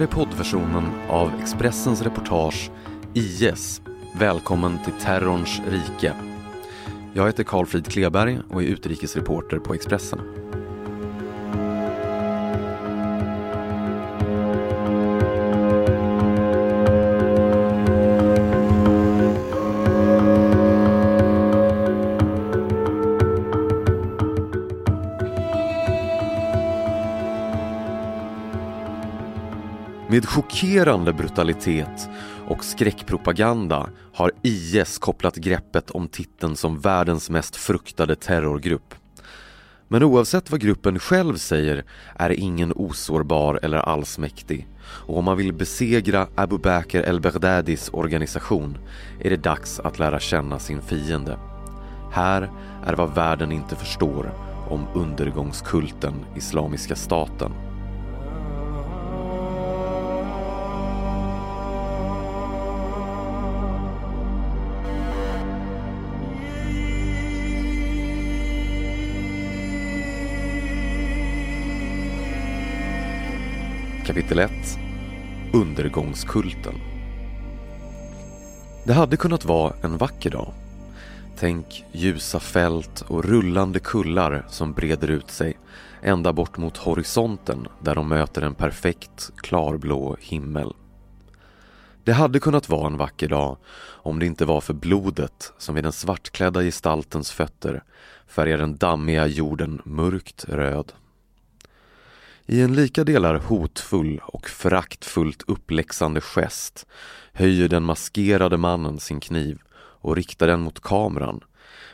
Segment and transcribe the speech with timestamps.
[0.00, 2.70] Här är poddversionen av Expressens reportage
[3.14, 3.82] IS.
[4.18, 6.14] Välkommen till terrorns rike.
[7.14, 10.20] Jag heter Karl Frid Kleberg och är utrikesreporter på Expressen.
[30.30, 32.10] Chockerande brutalitet
[32.48, 38.94] och skräckpropaganda har IS kopplat greppet om titeln som världens mest fruktade terrorgrupp.
[39.88, 41.84] Men oavsett vad gruppen själv säger
[42.16, 44.66] är ingen osårbar eller allsmäktig.
[44.82, 48.78] Och om man vill besegra Abu Bakr el-Baghdadis organisation
[49.20, 51.38] är det dags att lära känna sin fiende.
[52.12, 52.50] Här
[52.86, 54.32] är vad världen inte förstår
[54.68, 57.69] om undergångskulten Islamiska staten.
[74.10, 74.50] Kapitel 1
[75.52, 76.74] Undergångskulten
[78.84, 80.52] Det hade kunnat vara en vacker dag.
[81.38, 85.58] Tänk ljusa fält och rullande kullar som breder ut sig
[86.02, 90.72] ända bort mot horisonten där de möter en perfekt klarblå himmel.
[92.04, 95.84] Det hade kunnat vara en vacker dag om det inte var för blodet som vid
[95.84, 97.82] den svartklädda gestaltens fötter
[98.26, 100.92] färgar den dammiga jorden mörkt röd.
[102.52, 106.86] I en lika delar hotfull och föraktfullt uppläxande gest
[107.32, 111.40] höjer den maskerade mannen sin kniv och riktar den mot kameran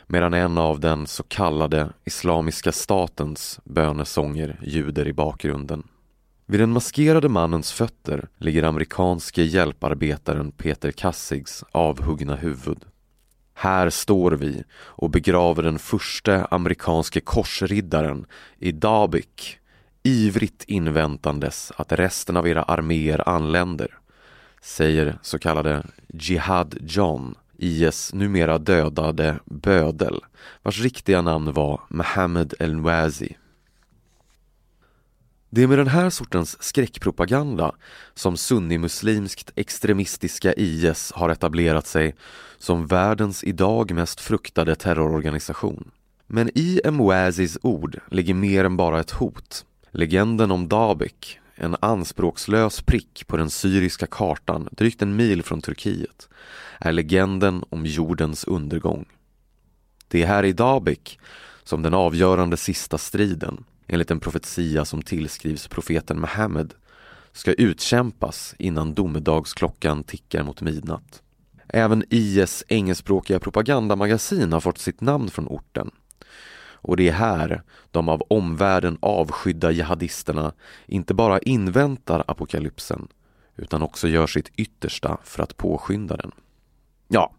[0.07, 5.87] medan en av den så kallade Islamiska statens bönesånger ljuder i bakgrunden.
[6.45, 12.85] Vid den maskerade mannens fötter ligger amerikanske hjälparbetaren Peter Kassigs avhuggna huvud.
[13.53, 18.25] Här står vi och begraver den första amerikanske korsriddaren
[18.59, 19.59] i Dabik
[20.07, 23.97] ivrigt inväntandes att resten av era arméer anländer,
[24.61, 30.21] säger så kallade Jihad John, IS numera dödade bödel,
[30.63, 33.37] vars riktiga namn var Mohammed El-Nwazi.
[35.49, 37.75] Det är med den här sortens skräckpropaganda
[38.13, 42.15] som sunnimuslimskt extremistiska IS har etablerat sig
[42.57, 45.91] som världens idag mest fruktade terrororganisation.
[46.27, 49.65] Men i Mwazis ord ligger mer än bara ett hot.
[49.91, 56.29] Legenden om Dabek, en anspråkslös prick på den syriska kartan drygt en mil från Turkiet,
[56.79, 59.05] är legenden om jordens undergång.
[60.07, 61.19] Det är här i Dabek
[61.63, 66.73] som den avgörande sista striden, enligt en profetia som tillskrivs profeten Muhammed,
[67.31, 71.21] ska utkämpas innan domedagsklockan tickar mot midnatt.
[71.67, 75.91] Även IS engelskspråkiga propagandamagasin har fått sitt namn från orten
[76.81, 77.61] och det är här
[77.91, 80.53] de av omvärlden avskydda jihadisterna
[80.85, 83.07] inte bara inväntar apokalypsen
[83.55, 86.31] utan också gör sitt yttersta för att påskynda den.
[87.07, 87.33] Ja,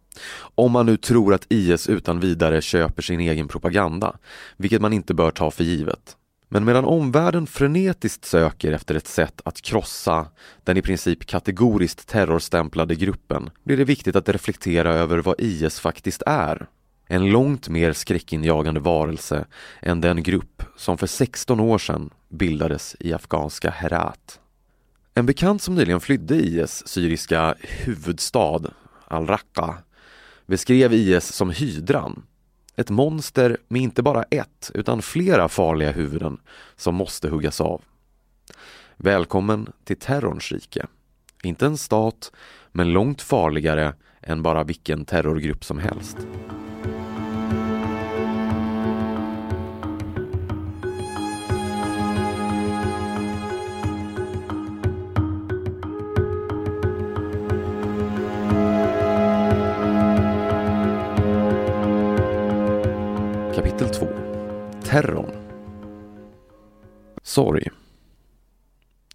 [0.54, 4.16] om man nu tror att IS utan vidare köper sin egen propaganda,
[4.56, 6.16] vilket man inte bör ta för givet.
[6.48, 10.26] Men medan omvärlden frenetiskt söker efter ett sätt att krossa
[10.64, 16.22] den i princip kategoriskt terrorstämplade gruppen blir det viktigt att reflektera över vad IS faktiskt
[16.26, 16.68] är
[17.10, 19.46] en långt mer skräckinjagande varelse
[19.82, 24.40] än den grupp som för 16 år sedan bildades i afghanska Herat.
[25.14, 28.60] En bekant som nyligen flydde IS syriska huvudstad
[29.04, 29.74] al-Raqqa
[30.46, 32.22] beskrev IS som hydran.
[32.76, 36.40] Ett monster med inte bara ett utan flera farliga huvuden
[36.76, 37.82] som måste huggas av.
[38.96, 40.86] Välkommen till terrorns rike.
[41.42, 42.32] Inte en stat,
[42.72, 46.16] men långt farligare än bara vilken terrorgrupp som helst.
[64.88, 65.32] Terrorn
[67.22, 67.70] Sorg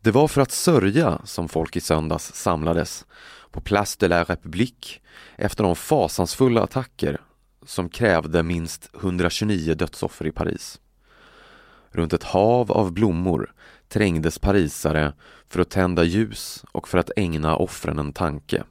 [0.01, 3.05] Det var för att sörja som folk i söndags samlades
[3.51, 4.99] på Place de la République
[5.35, 7.21] efter de fasansfulla attacker
[7.65, 10.81] som krävde minst 129 dödsoffer i Paris.
[11.91, 13.53] Runt ett hav av blommor
[13.87, 15.13] trängdes parisare
[15.47, 18.63] för att tända ljus och för att ägna offren en tanke.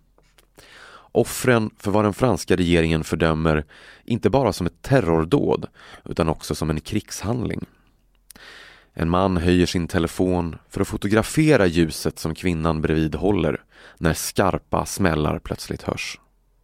[1.12, 3.64] Offren för vad den franska regeringen fördömer
[4.04, 5.66] inte bara som ett terrordåd
[6.04, 7.66] utan också som en krigshandling.
[8.94, 13.64] En man höjer sin telefon för att fotografera ljuset som kvinnan bredvid håller
[13.98, 16.20] när skarpa smällar plötsligt hörs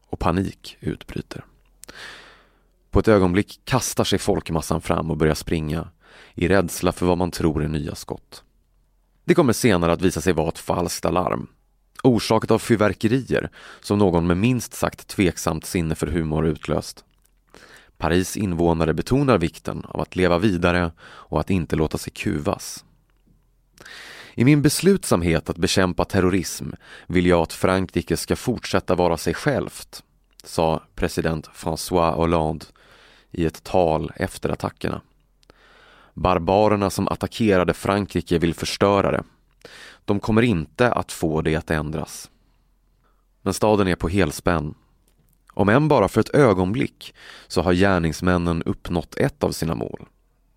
[0.06, 1.44] och panik utbryter.
[2.90, 5.88] På ett ögonblick kastar sig folkmassan fram och börjar springa
[6.34, 8.42] i rädsla för vad man tror är nya skott.
[9.24, 11.48] Det kommer senare att visa sig vara ett falskt alarm
[12.02, 13.50] orsakat av fyrverkerier
[13.80, 17.04] som någon med minst sagt tveksamt sinne för humor utlöst.
[17.96, 22.84] Paris invånare betonar vikten av att leva vidare och att inte låta sig kuvas.
[24.34, 26.70] I min beslutsamhet att bekämpa terrorism
[27.06, 30.02] vill jag att Frankrike ska fortsätta vara sig självt,
[30.44, 32.66] sa president François Hollande
[33.30, 35.00] i ett tal efter attackerna.
[36.14, 39.24] Barbarerna som attackerade Frankrike vill förstöra det.
[40.08, 42.30] De kommer inte att få det att ändras.
[43.42, 44.74] Men staden är på helspänn.
[45.52, 47.14] Om än bara för ett ögonblick
[47.48, 50.06] så har gärningsmännen uppnått ett av sina mål.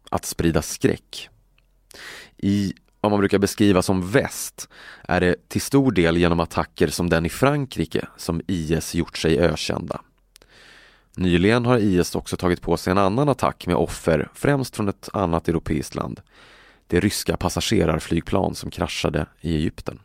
[0.10, 1.30] Att sprida skräck.
[2.38, 4.70] I vad man brukar beskriva som väst
[5.04, 9.40] är det till stor del genom attacker som den i Frankrike som IS gjort sig
[9.40, 10.02] ökända.
[11.16, 15.10] Nyligen har IS också tagit på sig en annan attack med offer, främst från ett
[15.14, 16.22] annat europeiskt land.
[16.92, 20.00] Det ryska passagerarflygplan som kraschade i Egypten.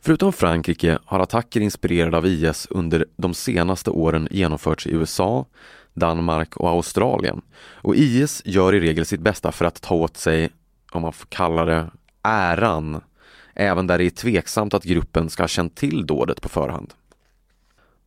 [0.00, 5.46] Förutom Frankrike har attacker inspirerade av IS under de senaste åren genomförts i USA,
[5.94, 7.42] Danmark och Australien.
[7.58, 10.50] Och IS gör i regel sitt bästa för att ta åt sig,
[10.92, 11.90] om man får kalla det,
[12.22, 13.00] äran,
[13.54, 16.94] även där det är tveksamt att gruppen ska ha känt till dådet på förhand.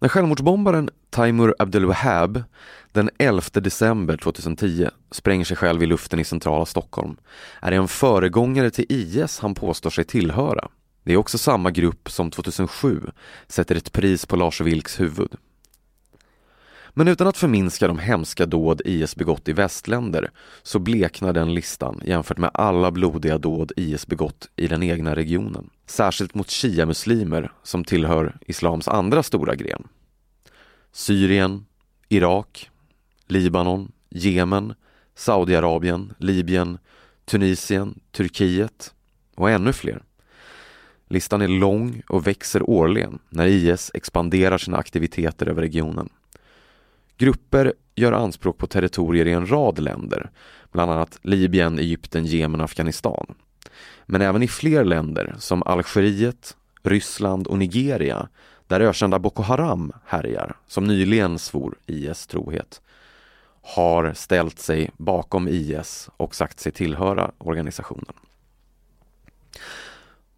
[0.01, 2.43] När självmordsbombaren Taimur Abdelwahab
[2.91, 7.17] den 11 december 2010 spränger sig själv i luften i centrala Stockholm
[7.61, 10.67] är det en föregångare till IS han påstår sig tillhöra.
[11.03, 13.01] Det är också samma grupp som 2007
[13.47, 15.35] sätter ett pris på Lars Vilks huvud.
[16.89, 20.31] Men utan att förminska de hemska dåd IS begått i västländer
[20.63, 25.69] så bleknar den listan jämfört med alla blodiga dåd IS begått i den egna regionen.
[25.89, 29.87] Särskilt mot shia-muslimer som tillhör islams andra stora gren.
[30.91, 31.65] Syrien,
[32.09, 32.69] Irak,
[33.27, 34.73] Libanon, Jemen,
[35.15, 36.77] Saudiarabien, Libyen,
[37.25, 38.93] Tunisien, Turkiet
[39.35, 40.03] och ännu fler.
[41.07, 46.09] Listan är lång och växer årligen när IS expanderar sina aktiviteter över regionen.
[47.17, 50.29] Grupper gör anspråk på territorier i en rad länder,
[50.71, 53.35] bland annat Libyen, Egypten, Jemen och Afghanistan.
[54.05, 58.27] Men även i fler länder som Algeriet, Ryssland och Nigeria
[58.67, 62.81] där ökända Boko Haram härjar, som nyligen svor IS trohet,
[63.61, 68.13] har ställt sig bakom IS och sagt sig tillhöra organisationen.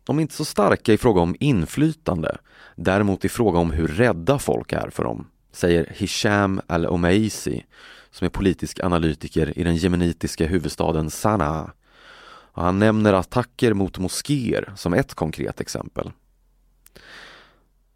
[0.03, 2.37] De är inte så starka i fråga om inflytande,
[2.75, 7.65] däremot i fråga om hur rädda folk är för dem, säger Hisham al-Omeisi
[8.11, 11.71] som är politisk analytiker i den jemenitiska huvudstaden Sanaa.
[12.53, 16.12] Han nämner attacker mot moskéer som ett konkret exempel.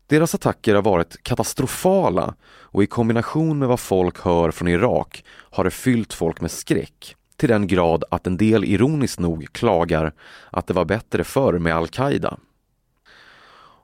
[0.08, 5.64] Deras attacker har varit katastrofala och i kombination med vad folk hör från Irak har
[5.64, 10.14] det fyllt folk med skräck till den grad att en del ironiskt nog klagar
[10.50, 12.38] att det var bättre förr med al-Qaida.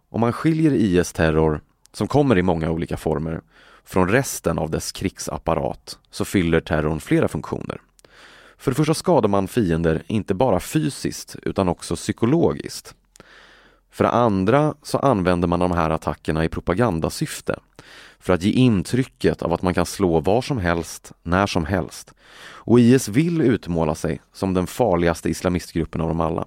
[0.09, 1.61] Om man skiljer IS terror,
[1.93, 3.41] som kommer i många olika former,
[3.83, 7.81] från resten av dess krigsapparat så fyller terrorn flera funktioner.
[8.61, 12.95] För det första skadar man fiender inte bara fysiskt utan också psykologiskt.
[13.91, 17.59] För det andra så använder man de här attackerna i propagandasyfte
[18.19, 22.13] för att ge intrycket av att man kan slå var som helst, när som helst.
[22.41, 26.45] Och IS vill utmåla sig som den farligaste islamistgruppen av dem alla.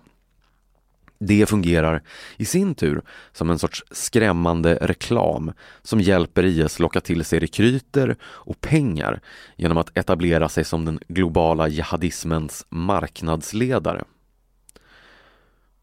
[1.26, 2.02] Det fungerar
[2.36, 3.02] i sin tur
[3.32, 5.52] som en sorts skrämmande reklam
[5.82, 9.20] som hjälper IS locka till sig rekryter och pengar
[9.56, 14.04] genom att etablera sig som den globala jihadismens marknadsledare.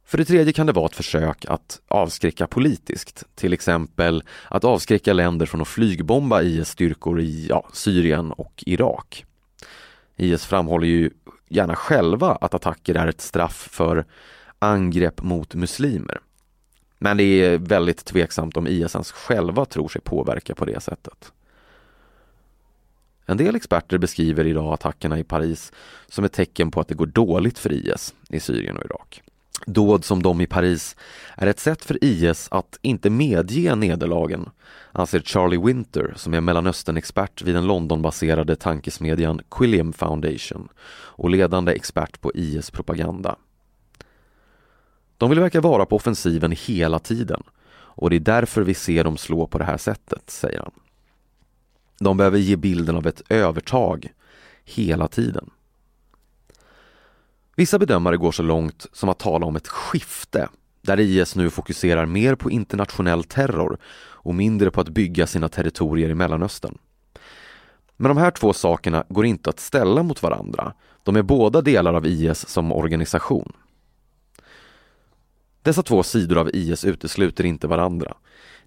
[0.06, 5.14] För det tredje kan det vara ett försök att avskräcka politiskt, till exempel att avskräcka
[5.14, 9.26] länder från att flygbomba IS styrkor i ja, Syrien och Irak.
[10.16, 11.10] IS framhåller ju
[11.50, 14.06] gärna själva att attacker är ett straff för
[14.62, 16.20] angrepp mot muslimer.
[17.00, 21.32] Men det är väldigt tveksamt om IS ens själva tror sig påverka på det sättet.
[23.26, 25.72] En del experter beskriver idag attackerna i Paris
[26.08, 29.22] som ett tecken på att det går dåligt för IS i Syrien och Irak.
[29.66, 30.96] Dåd som de i Paris
[31.36, 34.50] är ett sätt för IS att inte medge nederlagen,
[34.92, 40.70] anser Charlie Winter som är Mellanöstern-expert vid den Londonbaserade tankesmedjan Quilliam Foundation
[41.14, 43.36] och ledande expert på IS propaganda.
[45.22, 49.18] De vill verka vara på offensiven hela tiden och det är därför vi ser dem
[49.18, 50.72] slå på det här sättet, säger han.
[52.00, 54.14] De behöver ge bilden av ett övertag
[54.66, 55.50] hela tiden.
[57.56, 60.50] Vissa bedömare går så långt som att tala om ett skifte
[60.82, 66.10] där IS nu fokuserar mer på internationell terror och mindre på att bygga sina territorier
[66.10, 66.78] i Mellanöstern.
[67.98, 70.74] Men de här två sakerna går inte att ställa mot varandra.
[71.04, 73.54] De är båda delar av IS som organisation.
[75.64, 78.14] Dessa två sidor av IS utesluter inte varandra.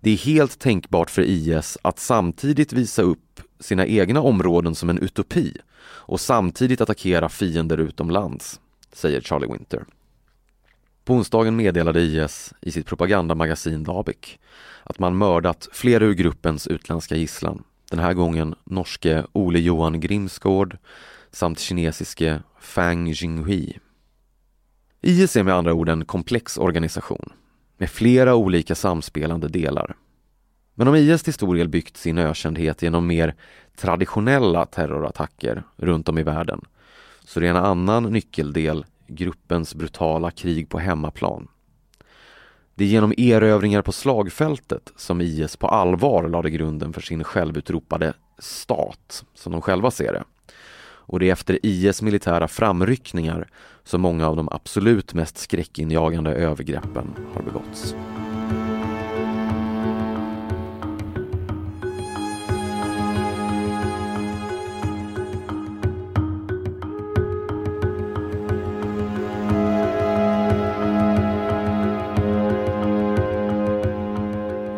[0.01, 4.99] Det är helt tänkbart för IS att samtidigt visa upp sina egna områden som en
[4.99, 8.61] utopi och samtidigt attackera fiender utomlands,
[8.93, 9.85] säger Charlie Winter.
[11.05, 14.39] På onsdagen meddelade IS i sitt propagandamagasin Dabik
[14.83, 17.65] att man mördat flera ur gruppens utländska gisslan.
[17.91, 20.79] Den här gången norske Ole Johan Grimsgård
[21.31, 23.79] samt kinesiske Fang Jinghui.
[25.07, 27.33] IS är med andra ord en komplex organisation
[27.77, 29.97] med flera olika samspelande delar.
[30.75, 33.35] Men om IS till stor del byggt sin ökändhet genom mer
[33.77, 36.61] traditionella terrorattacker runt om i världen
[37.25, 41.49] så det är en annan nyckeldel gruppens brutala krig på hemmaplan.
[42.75, 48.15] Det är genom erövringar på slagfältet som IS på allvar lade grunden för sin självutropade
[48.39, 50.25] stat, som de själva ser det.
[51.07, 53.49] Och det är efter IS militära framryckningar
[53.85, 57.95] som många av de absolut mest skräckinjagande övergreppen har begåtts.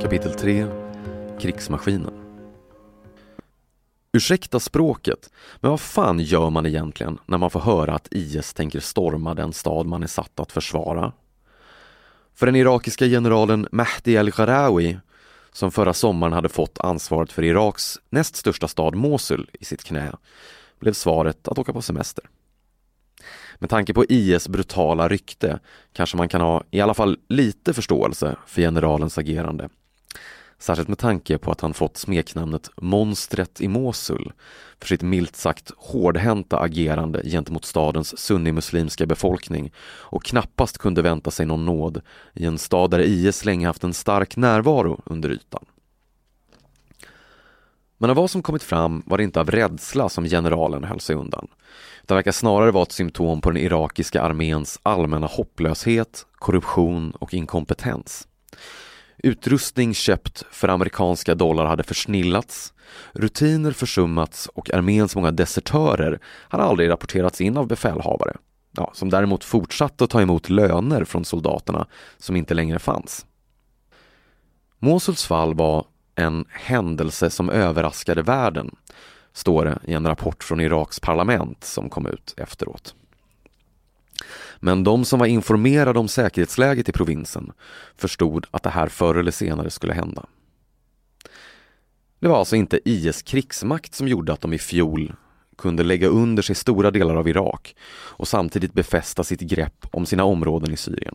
[0.02, 0.66] Kapitel 3
[1.40, 2.25] Krigsmaskinen
[4.16, 5.30] Ursäkta språket,
[5.60, 9.52] men vad fan gör man egentligen när man får höra att IS tänker storma den
[9.52, 11.12] stad man är satt att försvara?
[12.34, 14.98] För den irakiska generalen Mahdi al-Gharawi,
[15.52, 20.12] som förra sommaren hade fått ansvaret för Iraks näst största stad Mosul i sitt knä,
[20.80, 22.24] blev svaret att åka på semester.
[23.58, 25.58] Med tanke på IS brutala rykte
[25.92, 29.68] kanske man kan ha i alla fall lite förståelse för generalens agerande
[30.58, 34.32] Särskilt med tanke på att han fått smeknamnet Monstret i Mosul
[34.80, 41.46] för sitt milt sagt hårdhänta agerande gentemot stadens sunnimuslimska befolkning och knappast kunde vänta sig
[41.46, 42.00] någon nåd
[42.34, 45.64] i en stad där IS länge haft en stark närvaro under ytan.
[47.98, 51.16] Men av vad som kommit fram var det inte av rädsla som generalen höll sig
[51.16, 51.48] undan.
[52.06, 58.28] Det verkar snarare vara ett symptom på den irakiska arméns allmänna hopplöshet, korruption och inkompetens.
[59.26, 62.72] Utrustning köpt för amerikanska dollar hade försnillats,
[63.12, 68.36] rutiner försummats och arméns många desertörer hade aldrig rapporterats in av befälhavare,
[68.72, 71.86] ja, som däremot fortsatte att ta emot löner från soldaterna
[72.18, 73.26] som inte längre fanns.
[74.78, 78.76] Mosuls fall var en händelse som överraskade världen,
[79.32, 82.94] står det i en rapport från Iraks parlament som kom ut efteråt.
[84.60, 87.52] Men de som var informerade om säkerhetsläget i provinsen
[87.96, 90.26] förstod att det här förr eller senare skulle hända.
[92.18, 95.14] Det var alltså inte IS krigsmakt som gjorde att de i fjol
[95.58, 100.24] kunde lägga under sig stora delar av Irak och samtidigt befästa sitt grepp om sina
[100.24, 101.14] områden i Syrien.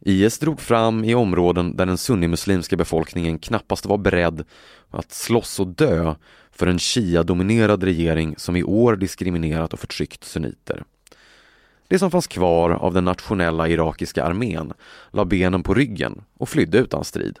[0.00, 4.44] IS drog fram i områden där den sunnimuslimska befolkningen knappast var beredd
[4.90, 6.14] att slåss och dö
[6.50, 10.84] för en shia-dominerad regering som i år diskriminerat och förtryckt sunniter.
[11.90, 14.72] Det som fanns kvar av den nationella irakiska armén
[15.10, 17.38] la benen på ryggen och flydde utan strid.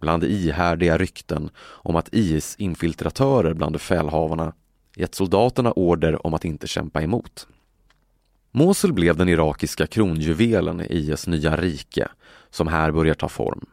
[0.00, 4.52] Bland ihärdiga rykten om att IS-infiltratörer bland befälhavarna
[4.96, 7.46] gett soldaterna order om att inte kämpa emot.
[8.50, 12.08] Mosul blev den irakiska kronjuvelen i IS nya rike
[12.50, 13.66] som här börjar ta form.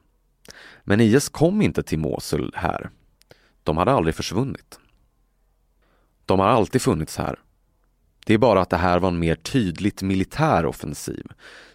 [0.83, 2.89] Men IS kom inte till Mosul här.
[3.63, 4.79] De hade aldrig försvunnit.
[6.25, 7.39] De har alltid funnits här
[8.25, 11.27] det är bara att det här var en mer tydligt militär offensiv,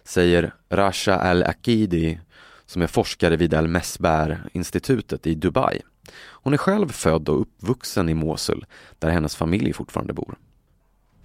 [0.03, 2.19] säger Rasha Al-Akidi
[2.65, 5.81] som är forskare vid Al-Mesbar-institutet i Dubai.
[6.17, 8.65] Hon är själv född och uppvuxen i Mosul
[8.99, 10.35] där hennes familj fortfarande bor.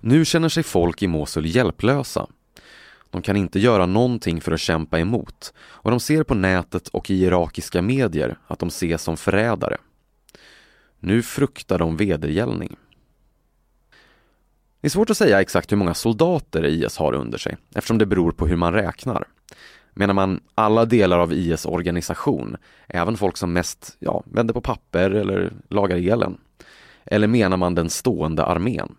[0.00, 2.26] Nu känner sig folk i Mosul hjälplösa.
[3.10, 7.10] De kan inte göra någonting för att kämpa emot och de ser på nätet och
[7.10, 9.76] i irakiska medier att de ses som förrädare.
[11.00, 12.76] Nu fruktar de vedergällning.
[14.86, 18.06] Det är svårt att säga exakt hur många soldater IS har under sig eftersom det
[18.06, 19.24] beror på hur man räknar.
[19.94, 22.56] Menar man alla delar av IS organisation,
[22.88, 26.38] även folk som mest ja, vänder på papper eller lagar elen?
[27.04, 28.94] Eller menar man den stående armén?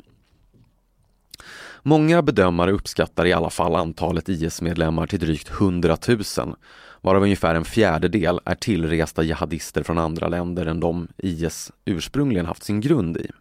[1.84, 6.56] Många bedömare uppskattar i alla fall antalet IS-medlemmar till drygt 100 000
[7.02, 12.64] varav ungefär en fjärdedel är tillresta jihadister från andra länder än de IS ursprungligen haft
[12.64, 13.32] sin grund i.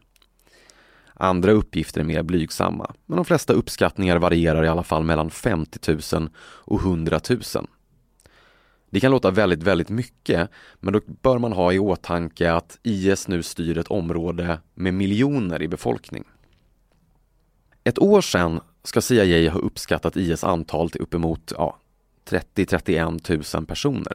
[1.18, 5.98] Andra uppgifter är mer blygsamma, men de flesta uppskattningar varierar i alla fall mellan 50
[6.14, 7.40] 000 och 100 000.
[8.90, 13.28] Det kan låta väldigt, väldigt mycket, men då bör man ha i åtanke att IS
[13.28, 16.24] nu styr ett område med miljoner i befolkning.
[17.84, 21.78] Ett år sedan ska CIA ha uppskattat IS antal till uppemot ja,
[22.28, 24.14] 30-31 000 personer.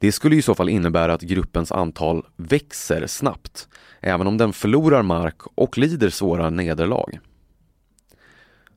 [0.00, 3.68] Det skulle i så fall innebära att gruppens antal växer snabbt,
[4.00, 7.18] även om den förlorar mark och lider svåra nederlag.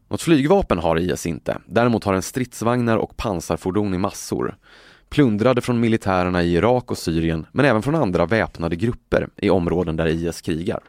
[0.08, 4.58] Något flygvapen har IS inte, däremot har den stridsvagnar och pansarfordon i massor.
[5.10, 9.96] Plundrade från militärerna i Irak och Syrien, men även från andra väpnade grupper i områden
[9.96, 10.80] där IS krigar.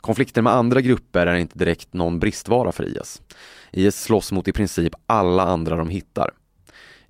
[0.00, 3.22] Konflikter med andra grupper är inte direkt någon bristvara för IS.
[3.72, 6.30] IS slåss mot i princip alla andra de hittar.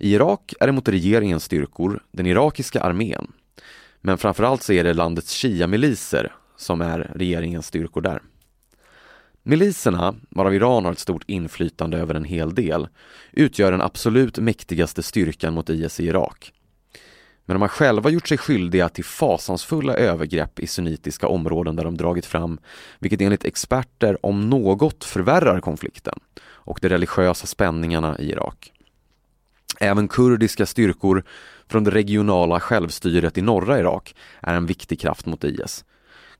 [0.02, 3.32] I Irak är det mot regeringens styrkor, den irakiska armén.
[4.00, 8.22] Men framförallt så är det landets shia-miliser som är regeringens styrkor där.
[9.42, 12.88] Miliserna, varav Iran har ett stort inflytande över en hel del,
[13.32, 16.52] utgör den absolut mäktigaste styrkan mot IS i Irak.
[17.44, 21.96] Men de har själva gjort sig skyldiga till fasansfulla övergrepp i sunnitiska områden där de
[21.96, 22.58] dragit fram,
[22.98, 28.71] vilket enligt experter om något förvärrar konflikten och de religiösa spänningarna i Irak.
[29.80, 31.24] Även kurdiska styrkor
[31.68, 35.84] från det regionala självstyret i norra Irak är en viktig kraft mot IS.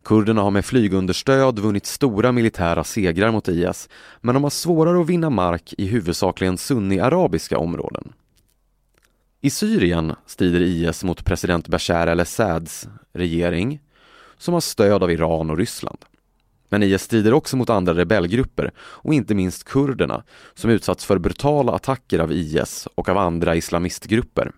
[0.05, 3.89] Kurderna har med flygunderstöd vunnit stora militära segrar mot IS,
[4.21, 8.13] men de har svårare att vinna mark i huvudsakligen sunni-arabiska områden.
[9.41, 13.81] I Syrien strider IS mot president Bashar al-Assads regering,
[14.39, 15.99] som har stöd av Iran och Ryssland.
[16.73, 21.73] Men IS strider också mot andra rebellgrupper och inte minst kurderna som utsatts för brutala
[21.73, 24.53] attacker av IS och av andra islamistgrupper.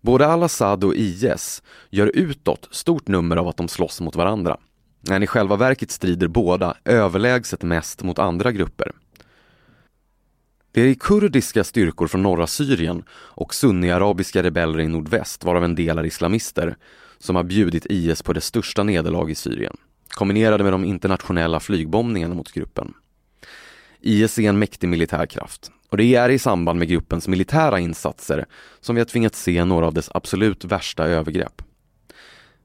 [0.00, 4.56] Både al-Assad och IS gör utåt stort nummer av att de slåss mot varandra.
[5.00, 8.92] Men i själva verket strider båda överlägset mest mot andra grupper.
[10.72, 15.98] Det är kurdiska styrkor från norra Syrien och sunniarabiska rebeller i nordväst, varav en del
[15.98, 16.76] är islamister,
[17.18, 19.76] som har bjudit IS på det största nederlag i Syrien
[20.12, 22.94] kombinerade med de internationella flygbombningarna mot gruppen.
[24.00, 28.46] IS är en mäktig militär kraft och det är i samband med gruppens militära insatser
[28.80, 31.62] som vi har tvingats se några av dess absolut värsta övergrepp.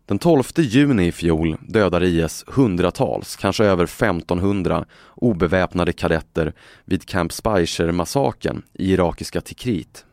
[0.06, 6.54] Den 12 juni i fjol dödade IS hundratals, kanske över 1500 obeväpnade kadetter
[6.86, 10.06] vid Camp Speicher-massakern i irakiska Tikrit.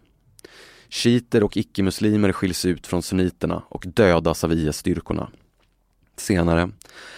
[0.89, 5.29] Shiiter och icke-muslimer skiljs ut från sunniterna och dödas av IS-styrkorna.
[6.17, 6.71] Senare,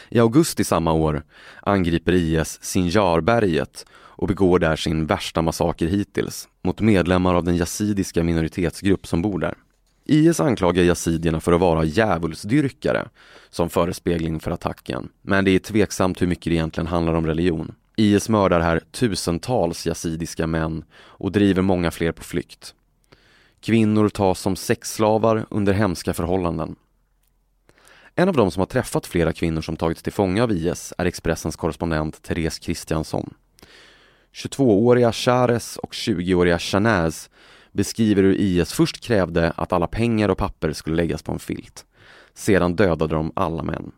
[0.08, 1.22] i augusti samma år,
[1.62, 8.22] angriper IS Sinjarberget och begår där sin värsta massaker hittills mot medlemmar av den yazidiska
[8.22, 9.54] minoritetsgrupp som bor där.
[10.04, 13.08] IS anklagar yazidierna för att vara djävulsdyrkare
[13.50, 17.74] som förespegling för attacken, men det är tveksamt hur mycket det egentligen handlar om religion.
[17.96, 22.74] IS mördar här tusentals yazidiska män och driver många fler på flykt.
[23.60, 26.76] Kvinnor tas som sexslavar under hemska förhållanden.
[28.16, 31.04] En av dem som har träffat flera kvinnor som tagits till fånga av IS är
[31.04, 33.34] Expressens korrespondent Therese Kristiansson.
[34.32, 37.30] 22-åriga Shares och 20-åriga Chanaz
[37.72, 41.84] beskriver hur IS först krävde att alla pengar och papper skulle läggas på en filt.
[42.34, 43.92] Sedan dödade de alla män.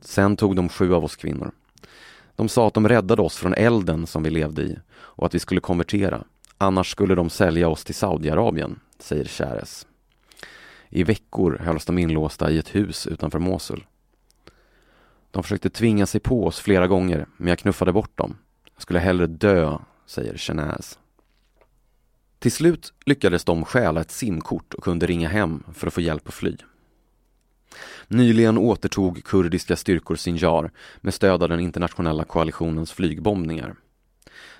[0.00, 1.50] Sen tog de sju av oss kvinnor.
[2.36, 5.38] De sa att de räddade oss från elden som vi levde i och att vi
[5.38, 6.24] skulle konvertera.
[6.58, 9.86] Annars skulle de sälja oss till Saudiarabien, säger Shares.
[10.96, 13.84] I veckor hölls de inlåsta i ett hus utanför Mosul.
[15.30, 18.36] De försökte tvinga sig på oss flera gånger, men jag knuffade bort dem.
[18.74, 20.98] Jag skulle hellre dö, säger Chenaz.
[22.38, 26.28] Till slut lyckades de stjäla ett simkort och kunde ringa hem för att få hjälp
[26.28, 26.56] att fly.
[28.08, 33.74] Nyligen återtog kurdiska styrkor Sinjar med stöd av den internationella koalitionens flygbombningar.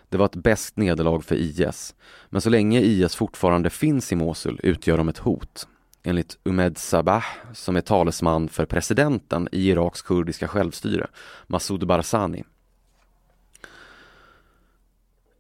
[0.09, 1.95] Det var ett bäst nederlag för IS.
[2.29, 5.69] Men så länge IS fortfarande finns i Mosul utgör de ett hot.
[6.09, 11.07] Enligt Umed Sabah, som är talesman för presidenten i Iraks kurdiska självstyre,
[11.47, 12.45] Massoud Barzani.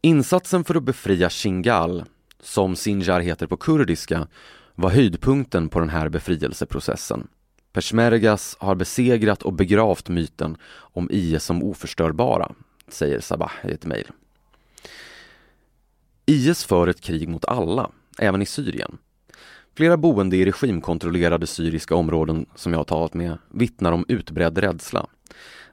[0.00, 2.04] Insatsen för att befria Shingal,
[2.40, 4.28] som Sinjar heter på kurdiska,
[4.74, 7.28] var höjdpunkten på den här befrielseprocessen.
[7.72, 12.52] Peshmergas har besegrat och begravt myten om IS som oförstörbara,
[12.88, 14.10] säger Sabah i ett mejl.
[16.26, 18.98] IS för ett krig mot alla, även i Syrien.
[19.76, 25.06] Flera boende i regimkontrollerade syriska områden som jag har talat med vittnar om utbredd rädsla.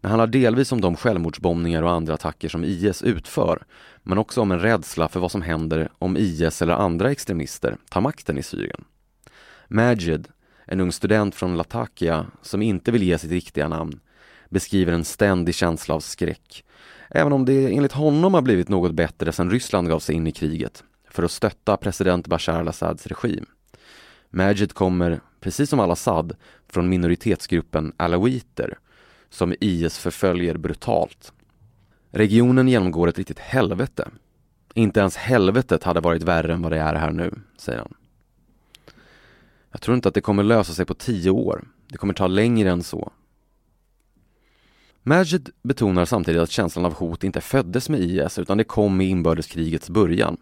[0.02, 3.64] Det handlar delvis om de självmordsbombningar och andra attacker som IS utför,
[4.04, 8.02] men också om en rädsla för vad som händer om IS eller andra extremister tar
[8.02, 8.84] makten i Syrien.
[9.68, 10.28] Majid,
[10.66, 14.00] en ung student från Latakia som inte vill ge sitt riktiga namn,
[14.50, 16.64] beskriver en ständig känsla av skräck.
[17.10, 20.32] Även om det enligt honom har blivit något bättre sedan Ryssland gav sig in i
[20.32, 23.46] kriget för att stötta president Bashar al-Assads regim.
[24.36, 26.36] Majid kommer, precis som al-Assad,
[26.68, 28.78] från minoritetsgruppen alawiter
[29.30, 31.34] som IS förföljer brutalt.
[32.12, 34.10] Regionen genomgår ett riktigt helvete.
[34.74, 37.94] Inte ens helvetet hade varit värre än vad det är här nu, säger han.
[39.72, 41.68] Jag tror inte att det kommer lösa sig på tio år.
[41.88, 43.12] Det kommer ta längre än så.
[45.04, 49.06] Majid betonar samtidigt att känslan av hot inte föddes med IS utan det kom i
[49.06, 50.38] inbördeskrigets början.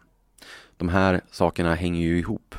[0.78, 2.56] De här sakerna hänger ju ihop.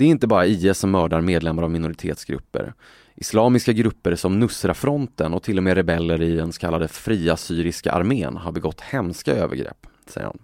[0.00, 2.74] Det är inte bara IS som mördar medlemmar av minoritetsgrupper.
[3.14, 7.92] Islamiska grupper som Nusrafronten och till och med rebeller i den så kallade Fria Syriska
[7.92, 10.38] armén har begått hemska övergrepp, säger han.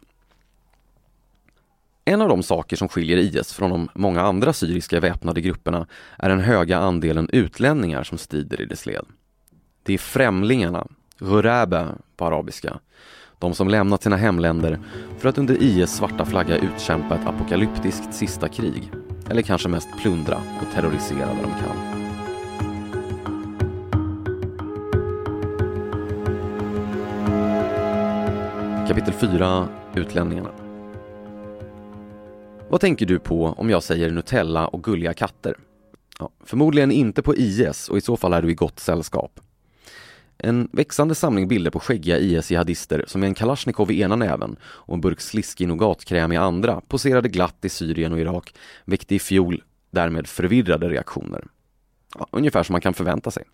[2.05, 5.87] En av de saker som skiljer IS från de många andra syriska väpnade grupperna
[6.19, 9.05] är den höga andelen utlänningar som strider i dess led.
[9.83, 10.87] Det är främlingarna,
[11.19, 12.81] ghurabe på arabiska,
[13.39, 14.81] de som lämnat sina hemländer
[15.19, 18.93] för att under IS svarta flagga utkämpa ett apokalyptiskt sista krig.
[19.31, 21.97] Eller kanske mest plundra och terrorisera vad de kan.
[28.89, 30.51] Kapitel 4 Utlänningarna
[32.69, 35.55] Vad tänker du på om jag säger Nutella och gulliga katter?
[36.19, 39.41] Ja, förmodligen inte på IS och i så fall är du i gott sällskap.
[40.39, 44.95] En växande samling bilder på skäggiga IS-jihadister som med en kalasjnikov i ena näven och
[44.95, 49.63] en burk sliskig nougatkräm i andra poserade glatt i Syrien och Irak väckte i fjol
[49.91, 51.45] därmed förvirrade reaktioner.
[52.19, 53.45] Ja, ungefär som man kan förvänta sig.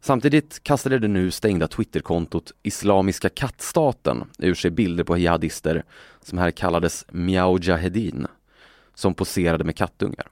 [0.00, 5.84] Samtidigt kastade det nu stängda Twitterkontot Islamiska kattstaten ur sig bilder på jihadister
[6.22, 8.26] som här kallades Miao Jahedin
[8.94, 10.26] som poserade med kattungar.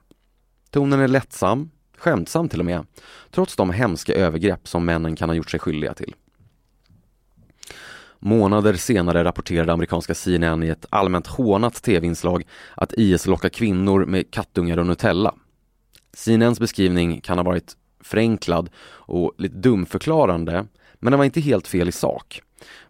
[0.70, 2.87] Tonen är lättsam, skämtsam till och med,
[3.31, 6.15] trots de hemska övergrepp som männen kan ha gjort sig skyldiga till.
[8.19, 14.31] Månader senare rapporterade amerikanska CNN i ett allmänt hånat tv-inslag att IS lockar kvinnor med
[14.31, 15.35] kattungar och Nutella.
[16.13, 21.89] CNNs beskrivning kan ha varit förenklad och lite dumförklarande, men den var inte helt fel
[21.89, 22.43] i sak.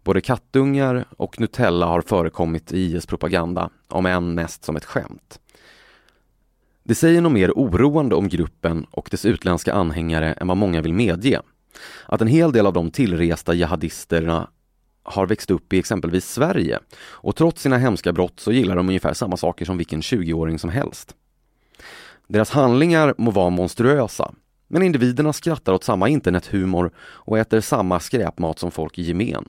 [0.05, 5.41] Både kattungar och Nutella har förekommit i IS propaganda, om än mest som ett skämt.
[6.89, 10.93] Det säger nog mer oroande om gruppen och dess utländska anhängare än vad många vill
[10.93, 11.41] medge.
[12.07, 14.51] Att en hel del av de tillresta jihadisterna
[15.03, 19.15] har växt upp i exempelvis Sverige och trots sina hemska brott så gillar de ungefär
[19.15, 21.15] samma saker som vilken 20-åring som helst.
[22.29, 24.33] Deras handlingar må vara monstruösa,
[24.69, 29.49] men individerna skrattar åt samma internethumor och äter samma skräpmat som folk i gemen.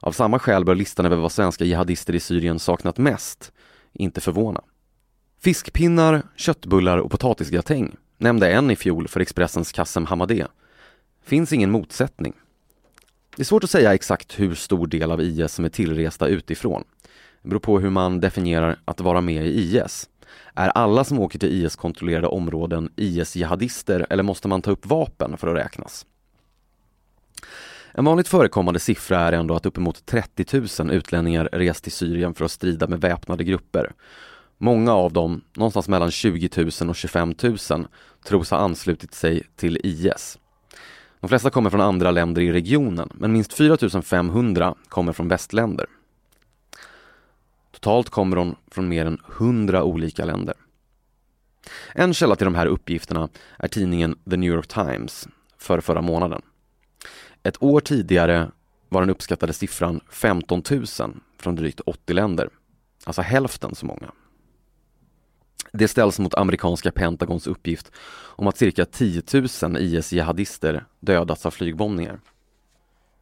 [0.00, 3.52] Av samma skäl bör listan över vad svenska jihadister i Syrien saknat mest
[3.92, 4.60] inte förvåna.
[5.44, 10.46] Fiskpinnar, köttbullar och potatisgratäng nämnde en i fjol för Expressens Kassem Hamadé.
[11.24, 12.32] Finns ingen motsättning.
[13.36, 16.84] Det är svårt att säga exakt hur stor del av IS som är tillresta utifrån.
[17.42, 20.08] Det beror på hur man definierar att vara med i IS.
[20.54, 25.48] Är alla som åker till IS-kontrollerade områden IS-jihadister eller måste man ta upp vapen för
[25.48, 26.06] att räknas?
[27.92, 32.44] En vanligt förekommande siffra är ändå att uppemot 30 000 utlänningar rest till Syrien för
[32.44, 33.92] att strida med väpnade grupper.
[34.64, 37.58] Många av dem, någonstans mellan 20 000 och 25 000,
[38.24, 40.38] tros ha anslutit sig till IS.
[41.20, 45.86] De flesta kommer från andra länder i regionen, men minst 4 500 kommer från västländer.
[47.72, 50.54] Totalt kommer de från mer än 100 olika länder.
[51.92, 56.42] En källa till de här uppgifterna är tidningen The New York Times för förra månaden.
[57.42, 58.50] Ett år tidigare
[58.88, 60.86] var den uppskattade siffran 15 000
[61.38, 62.48] från drygt 80 länder,
[63.04, 64.10] alltså hälften så många.
[65.72, 67.92] Det ställs mot amerikanska Pentagons uppgift
[68.36, 69.22] om att cirka 10
[69.62, 72.20] 000 IS-jihadister dödats av flygbombningar.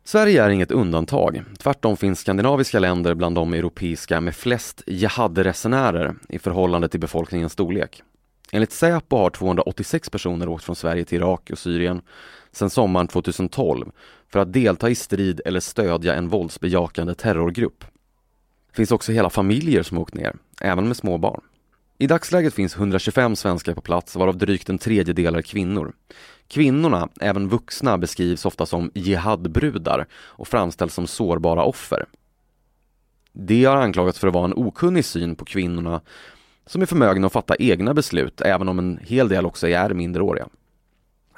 [0.05, 1.43] Sverige är inget undantag.
[1.59, 8.03] Tvärtom finns skandinaviska länder bland de europeiska med flest jihadresenärer i förhållande till befolkningens storlek.
[8.53, 12.03] Enligt Säpo har 286 personer åkt från Sverige till Irak och Syrien
[12.53, 13.91] sedan sommaren 2012
[14.29, 17.85] för att delta i strid eller stödja en våldsbejakande terrorgrupp.
[18.71, 21.41] Det finns också hela familjer som åkt ner, även med små barn.
[22.03, 25.93] I dagsläget finns 125 svenskar på plats varav drygt en tredjedel är kvinnor.
[26.49, 32.07] Kvinnorna, även vuxna, beskrivs ofta som jihadbrudar och framställs som sårbara offer.
[33.33, 36.01] Det har anklagats för att vara en okunnig syn på kvinnorna
[36.67, 40.49] som är förmögna att fatta egna beslut, även om en hel del också är mindreåriga.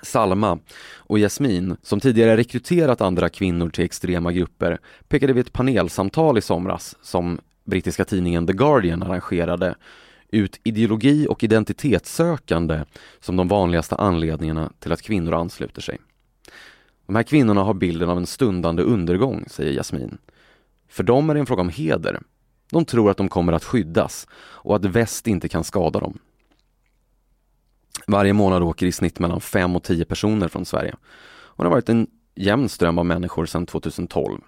[0.02, 0.58] Salma
[0.96, 6.42] och Jasmin, som tidigare rekryterat andra kvinnor till extrema grupper, pekade vid ett panelsamtal i
[6.42, 9.74] somras som brittiska tidningen The Guardian arrangerade
[10.34, 12.84] ut ideologi och identitetssökande
[13.20, 15.98] som de vanligaste anledningarna till att kvinnor ansluter sig.
[17.06, 20.18] De här kvinnorna har bilden av en stundande undergång, säger Jasmin.
[20.88, 22.20] För dem är det en fråga om heder.
[22.70, 26.18] De tror att de kommer att skyddas och att väst inte kan skada dem.
[28.06, 30.94] Varje månad åker i snitt mellan 5 och 10 personer från Sverige.
[31.26, 34.40] Och det har varit en jämn ström av människor sedan 2012.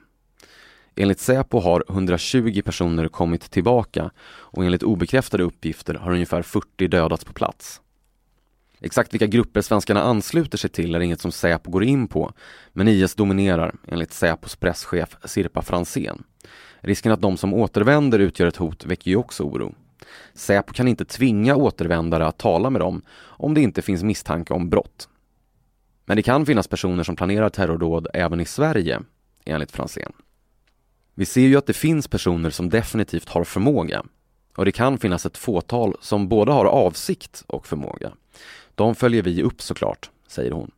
[0.98, 7.24] Enligt Säpo har 120 personer kommit tillbaka och enligt obekräftade uppgifter har ungefär 40 dödats
[7.24, 7.80] på plats.
[8.80, 12.32] Exakt vilka grupper svenskarna ansluter sig till är inget som Säpo går in på,
[12.72, 16.22] men IS dominerar enligt Säpos presschef Sirpa Fransén.
[16.80, 19.74] Risken att de som återvänder utgör ett hot väcker ju också oro.
[20.34, 24.70] Säpo kan inte tvinga återvändare att tala med dem om det inte finns misstanke om
[24.70, 25.08] brott.
[26.04, 29.00] Men det kan finnas personer som planerar terrordåd även i Sverige,
[29.44, 30.12] enligt Fransén.
[31.18, 34.04] Vi ser ju att det finns personer som definitivt har förmåga
[34.56, 38.12] och det kan finnas ett fåtal som både har avsikt och förmåga.
[38.74, 40.70] De följer vi upp såklart, säger hon.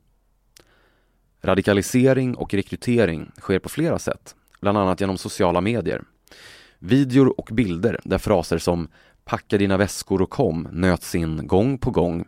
[1.42, 6.02] Radikalisering och rekrytering sker på flera sätt, bland annat genom sociala medier.
[6.78, 8.88] Videor och bilder där fraser som
[9.24, 12.24] ”packa dina väskor och kom” nöts in gång på gång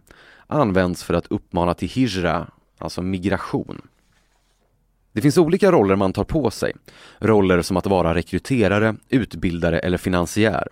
[0.47, 3.83] används för att uppmana till hijra, alltså migration.
[5.13, 6.73] Det finns olika roller man tar på sig.
[7.19, 10.69] Roller som att vara rekryterare, utbildare eller finansiär.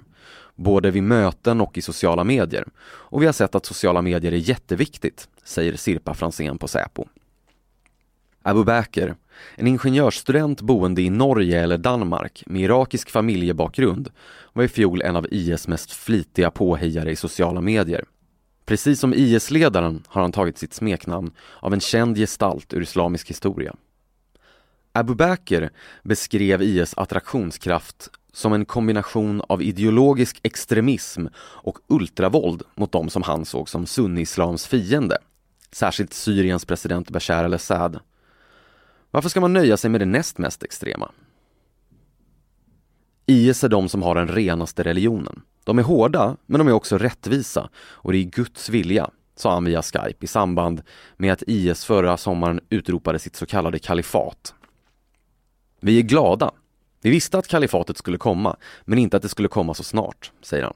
[0.54, 2.64] Både vid möten och i sociala medier.
[2.84, 7.04] Och vi har sett att sociala medier är jätteviktigt, säger Sirpa Fransén på Säpo.
[8.42, 9.14] Abu Bakr,
[9.54, 14.10] en ingenjörsstudent boende i Norge eller Danmark med irakisk familjebakgrund,
[14.52, 18.04] var i fjol en av IS mest flitiga påhejare i sociala medier.
[18.66, 23.74] Precis som IS-ledaren har han tagit sitt smeknamn av en känd gestalt ur islamisk historia.
[24.98, 25.68] Abu Bakr
[26.02, 33.44] beskrev IS attraktionskraft som en kombination av ideologisk extremism och ultravåld mot de som han
[33.44, 35.18] såg som sunni-islams fiende,
[35.72, 38.00] särskilt Syriens president Bashar al-Assad.
[39.10, 41.10] Varför ska man nöja sig med det näst mest extrema?
[43.26, 45.42] IS är de som har den renaste religionen.
[45.64, 49.64] De är hårda, men de är också rättvisa och det är Guds vilja, sa han
[49.64, 50.82] via Skype i samband
[51.16, 54.54] med att IS förra sommaren utropade sitt så kallade kalifat
[55.80, 56.50] vi är glada.
[57.02, 60.64] Vi visste att kalifatet skulle komma, men inte att det skulle komma så snart, säger
[60.64, 60.74] han.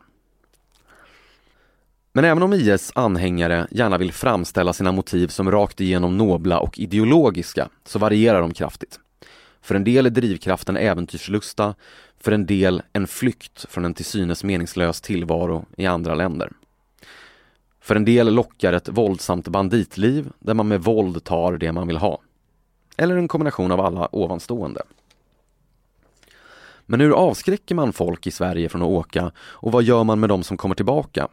[2.12, 6.78] Men även om IS anhängare gärna vill framställa sina motiv som rakt igenom nobla och
[6.78, 9.00] ideologiska så varierar de kraftigt.
[9.62, 11.74] För en del är drivkraften äventyrslusta,
[12.20, 16.52] för en del en flykt från en till synes meningslös tillvaro i andra länder.
[17.80, 21.96] För en del lockar ett våldsamt banditliv där man med våld tar det man vill
[21.96, 22.20] ha.
[22.96, 24.83] Eller en kombination av alla ovanstående.
[26.87, 30.28] Men hur avskräcker man folk i Sverige från att åka och vad gör man med
[30.28, 31.28] de som kommer tillbaka?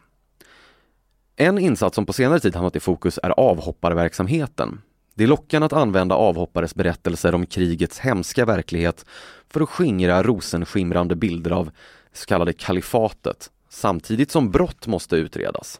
[1.36, 4.82] En insats som på senare tid hamnat i fokus är avhopparverksamheten.
[5.16, 9.06] Det är lockande att använda avhoppares berättelser om krigets hemska verklighet
[9.50, 11.72] för att skingra rosenskimrande bilder av det
[12.18, 15.80] så kallade kalifatet, samtidigt som brott måste utredas.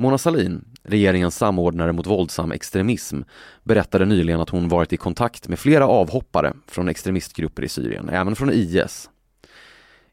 [0.00, 3.20] Mona Salin, regeringens samordnare mot våldsam extremism,
[3.62, 8.36] berättade nyligen att hon varit i kontakt med flera avhoppare från extremistgrupper i Syrien, även
[8.36, 9.10] från IS.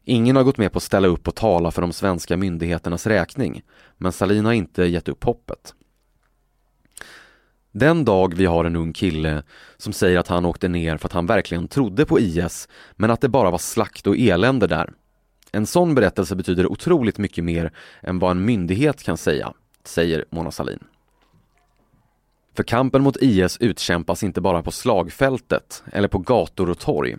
[0.04, 3.62] Ingen har gått med på att ställa upp och tala för de svenska myndigheternas räkning,
[3.96, 5.74] men Salin har inte gett upp hoppet.
[7.72, 9.42] Den dag vi har en ung kille
[9.76, 13.20] som säger att han åkte ner för att han verkligen trodde på IS, men att
[13.20, 14.92] det bara var slakt och elände där.
[15.52, 17.72] En sån berättelse betyder otroligt mycket mer
[18.02, 19.52] än vad en myndighet kan säga
[19.86, 20.84] säger Mona Sahlin.
[22.56, 27.16] För kampen mot IS utkämpas inte bara på slagfältet eller på gator och torg.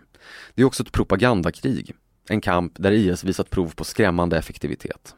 [0.56, 1.94] Det är också ett propagandakrig.
[2.30, 5.16] En kamp där IS visat prov på skrämmande effektivitet.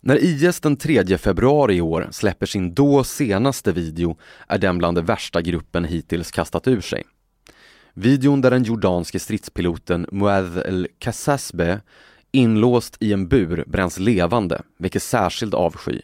[0.00, 4.96] När IS den 3 februari i år släpper sin då senaste video är den bland
[4.96, 7.04] det värsta gruppen hittills kastat ur sig.
[7.94, 11.80] Videon där den jordanske stridspiloten Muadh el-Kassasbe
[12.32, 16.00] inlåst i en bur bränns levande väcker särskild avsky,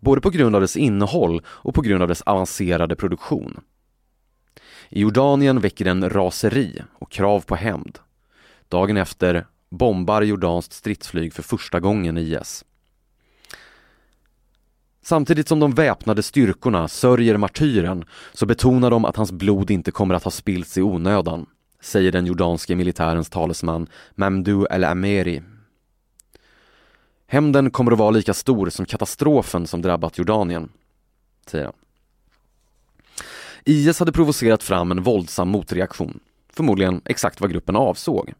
[0.00, 3.60] både på grund av dess innehåll och på grund av dess avancerade produktion.
[4.88, 7.98] I Jordanien väcker den raseri och krav på hämnd.
[8.68, 12.64] Dagen efter bombar jordanskt stridsflyg för första gången IS.
[15.02, 20.14] Samtidigt som de väpnade styrkorna sörjer martyren så betonar de att hans blod inte kommer
[20.14, 21.46] att ha spillts i onödan,
[21.80, 25.42] säger den jordanske militärens talesman Mamdou El-Ameri.
[27.26, 30.68] Hämnden kommer att vara lika stor som katastrofen som drabbat Jordanien,
[31.46, 31.74] säger han.
[33.64, 36.20] IS hade provocerat fram en våldsam motreaktion,
[36.52, 38.32] förmodligen exakt vad gruppen avsåg.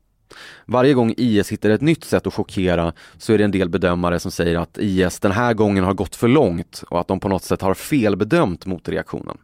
[0.66, 4.18] Varje gång IS hittar ett nytt sätt att chockera så är det en del bedömare
[4.18, 7.28] som säger att IS den här gången har gått för långt och att de på
[7.28, 9.38] något sätt har felbedömt motreaktionen.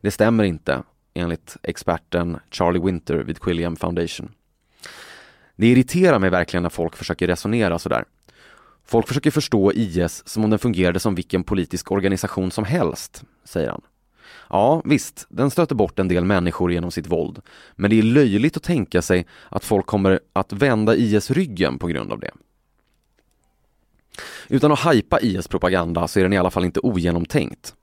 [0.00, 0.82] Det stämmer inte,
[1.14, 4.32] enligt experten Charlie Winter vid Quilliam Foundation.
[5.56, 8.04] Det irriterar mig verkligen när folk försöker resonera sådär.
[8.88, 13.70] Folk försöker förstå IS som om den fungerade som vilken politisk organisation som helst, säger
[13.70, 13.80] han.
[14.50, 17.40] Ja, visst, den stöter bort en del människor genom sitt våld.
[17.76, 21.86] Men det är löjligt att tänka sig att folk kommer att vända IS ryggen på
[21.86, 22.30] grund av det.
[24.48, 27.74] Utan att hajpa IS propaganda så är den i alla fall inte ogenomtänkt.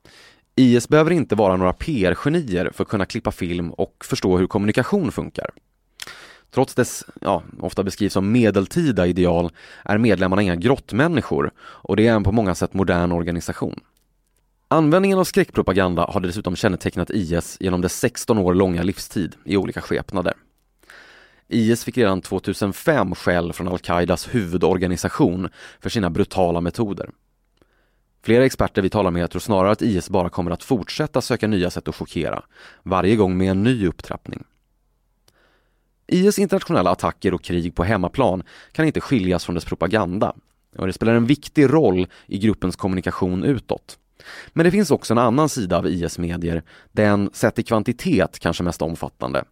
[0.55, 5.11] IS behöver inte vara några PR-genier för att kunna klippa film och förstå hur kommunikation
[5.11, 5.49] funkar.
[6.51, 9.51] Trots dess, ja, ofta beskrivs som medeltida ideal
[9.85, 13.79] är medlemmarna inga grottmänniskor och det är en på många sätt modern organisation.
[14.67, 19.81] Användningen av skräckpropaganda har dessutom kännetecknat IS genom dess 16 år långa livstid i olika
[19.81, 20.33] skepnader.
[21.47, 27.09] IS fick redan 2005 skäll från al-Qaidas huvudorganisation för sina brutala metoder.
[28.23, 31.69] Flera experter vi talar med tror snarare att IS bara kommer att fortsätta söka nya
[31.69, 32.43] sätt att chockera,
[32.83, 34.43] varje gång med en ny upptrappning.
[36.07, 40.33] IS internationella attacker och krig på hemmaplan kan inte skiljas från dess propaganda
[40.77, 43.97] och det spelar en viktig roll i gruppens kommunikation utåt.
[44.53, 48.81] Men det finns också en annan sida av IS-medier, den sett i kvantitet kanske mest
[48.81, 49.43] omfattande.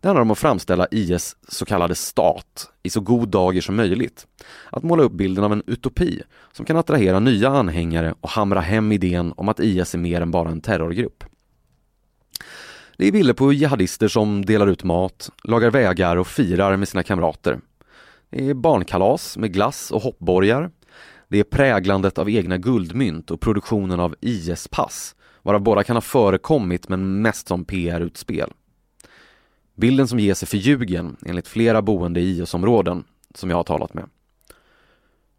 [0.00, 4.26] Det handlar om att framställa IS så kallade stat i så god dager som möjligt.
[4.70, 8.92] Att måla upp bilden av en utopi som kan attrahera nya anhängare och hamra hem
[8.92, 11.24] idén om att IS är mer än bara en terrorgrupp.
[12.98, 17.02] Det är bilder på jihadister som delar ut mat, lagar vägar och firar med sina
[17.02, 17.60] kamrater.
[18.30, 20.70] Det är barnkalas med glass och hoppborgar.
[21.28, 26.88] Det är präglandet av egna guldmynt och produktionen av IS-pass, varav båda kan ha förekommit
[26.88, 28.52] men mest som PR-utspel.
[29.74, 34.04] Bilden som ges är förljugen enligt flera boende i IS-områden som jag har talat med.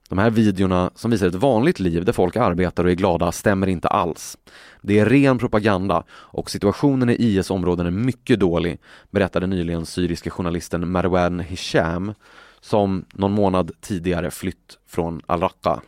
[0.09, 3.67] De här videorna som visar ett vanligt liv där folk arbetar och är glada stämmer
[3.67, 4.37] inte alls.
[4.81, 8.79] Det är ren propaganda och situationen i IS områden är mycket dålig,
[9.11, 12.13] berättade nyligen syriske journalisten Marwan Hisham
[12.61, 15.81] som någon månad tidigare flytt från al-Raqqa.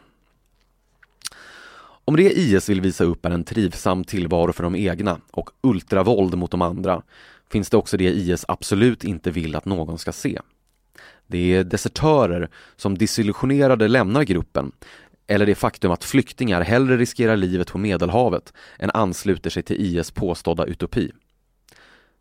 [2.06, 6.38] Om det IS vill visa upp är en trivsam tillvaro för de egna och ultravåld
[6.38, 7.02] mot de andra
[7.52, 10.40] finns det också det IS absolut inte vill att någon ska se.
[11.32, 14.72] Det är desertörer som desillusionerade lämnar gruppen
[15.28, 20.12] eller det faktum att flyktingar hellre riskerar livet på Medelhavet än ansluter sig till IS
[20.12, 21.12] påstådda utopi.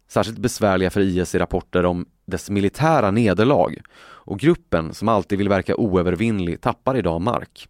[0.08, 5.48] Särskilt besvärliga för IS är rapporter om dess militära nederlag och gruppen, som alltid vill
[5.48, 7.68] verka oövervinnlig, tappar idag mark.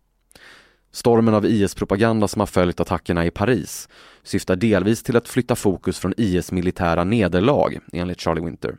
[0.92, 3.88] Stormen av IS-propaganda som har följt attackerna i Paris
[4.22, 8.76] syftar delvis till att flytta fokus från IS militära nederlag, enligt Charlie Winter.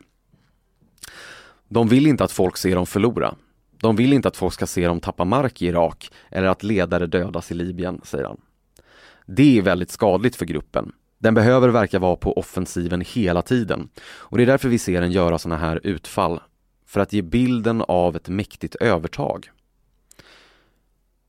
[1.72, 3.34] De vill inte att folk ser dem förlora.
[3.80, 7.06] De vill inte att folk ska se dem tappa mark i Irak eller att ledare
[7.06, 8.40] dödas i Libyen, säger han.
[9.26, 10.92] Det är väldigt skadligt för gruppen.
[11.18, 15.12] Den behöver verka vara på offensiven hela tiden och det är därför vi ser den
[15.12, 16.40] göra sådana här utfall
[16.86, 19.50] för att ge bilden av ett mäktigt övertag.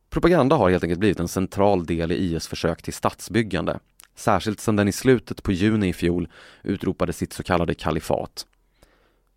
[0.10, 3.80] Propaganda har helt enkelt blivit en central del i IS försök till statsbyggande,
[4.16, 6.28] särskilt sedan den i slutet på juni i fjol
[6.64, 8.46] utropade sitt så kallade kalifat.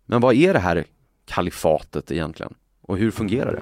[0.05, 0.85] Men vad är det här
[1.27, 2.53] kalifatet egentligen?
[2.81, 3.61] Och hur fungerar det?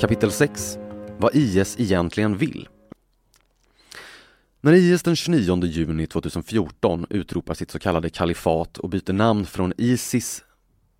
[0.00, 0.78] Kapitel 6
[1.18, 2.68] Vad IS egentligen vill
[4.60, 9.72] när IS den 29 juni 2014 utropar sitt så kallade kalifat och byter namn från
[9.76, 10.44] Isis,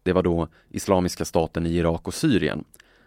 [0.03, 2.65] det var då Islamiska staten i Irak och Syrien,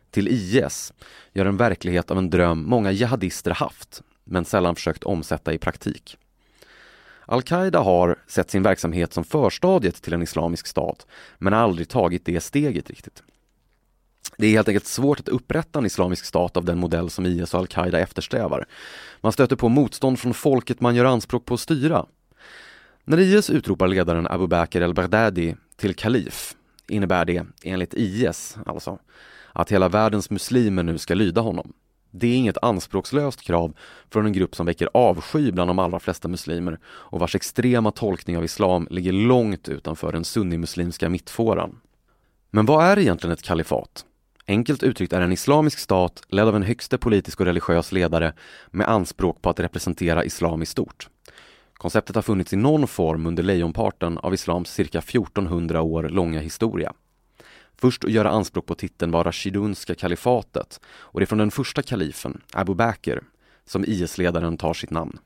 [0.09, 0.93] till IS
[1.33, 6.17] gör en verklighet av en dröm många jihadister haft, men sällan försökt omsätta i praktik.
[7.25, 12.41] Al-Qaida har sett sin verksamhet som förstadiet till en islamisk stat, men aldrig tagit det
[12.41, 13.23] steget riktigt.
[14.38, 17.53] Det är helt enkelt svårt att upprätta en islamisk stat av den modell som IS
[17.53, 18.65] och al-Qaida eftersträvar.
[19.22, 22.05] Man stöter på motstånd från folket man gör anspråk på att styra.
[23.03, 26.55] När IS utropar ledaren Abu Bakr el-Baghdadi till kalif
[26.88, 28.99] innebär det, enligt IS alltså,
[29.53, 31.74] att hela världens muslimer nu ska lyda honom.
[32.11, 33.74] Det är inget anspråkslöst krav
[34.09, 38.38] från en grupp som väcker avsky bland de allra flesta muslimer och vars extrema tolkning
[38.38, 41.80] av islam ligger långt utanför den sunnimuslimska mittfåran.
[42.49, 44.05] Men vad är egentligen ett kalifat?
[44.47, 48.33] Enkelt uttryckt är en islamisk stat ledd av en högste politisk och religiös ledare
[48.71, 51.09] med anspråk på att representera islam i stort.
[51.73, 56.93] Konceptet har funnits i någon form under lejonparten av islams cirka 1400 år långa historia.
[57.75, 61.81] Först att göra anspråk på titeln var Rashidunska kalifatet och det är från den första
[61.81, 63.19] kalifen, Abu Bakr,
[63.65, 65.17] som IS-ledaren tar sitt namn.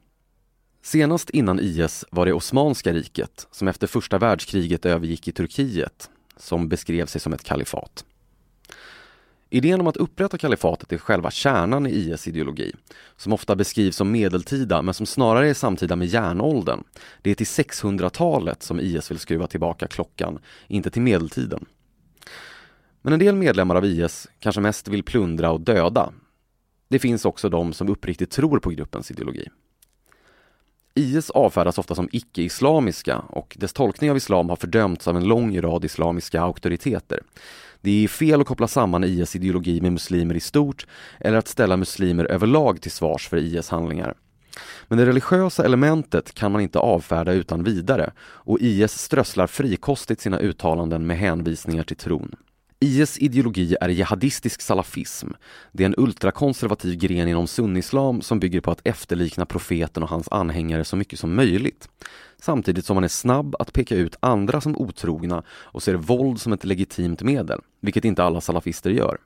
[0.81, 6.69] Senast innan IS var det Osmanska riket som efter första världskriget övergick i Turkiet, som
[6.69, 8.05] beskrev sig som ett kalifat.
[9.49, 12.71] Idén om att upprätta kalifatet är själva kärnan i IS ideologi,
[13.17, 16.83] som ofta beskrivs som medeltida men som snarare är samtida med järnåldern.
[17.21, 21.65] Det är till 600-talet som IS vill skruva tillbaka klockan, inte till medeltiden.
[23.01, 26.13] Men en del medlemmar av IS kanske mest vill plundra och döda.
[26.87, 29.47] Det finns också de som uppriktigt tror på gruppens ideologi.
[30.95, 35.61] IS avfärdas ofta som icke-islamiska och dess tolkning av islam har fördömts av en lång
[35.61, 37.23] rad islamiska auktoriteter.
[37.85, 40.87] Det är fel att koppla samman IS ideologi med muslimer i stort
[41.19, 44.13] eller att ställa muslimer överlag till svars för IS handlingar.
[44.87, 50.39] Men det religiösa elementet kan man inte avfärda utan vidare och IS strösslar frikostigt sina
[50.39, 52.35] uttalanden med hänvisningar till tron.
[52.79, 55.27] IS ideologi är jihadistisk salafism.
[55.71, 60.27] Det är en ultrakonservativ gren inom sunnislam som bygger på att efterlikna profeten och hans
[60.31, 61.89] anhängare så mycket som möjligt.
[62.41, 66.53] Samtidigt som man är snabb att peka ut andra som otrogna och ser våld som
[66.53, 69.17] ett legitimt medel, vilket inte alla salafister gör.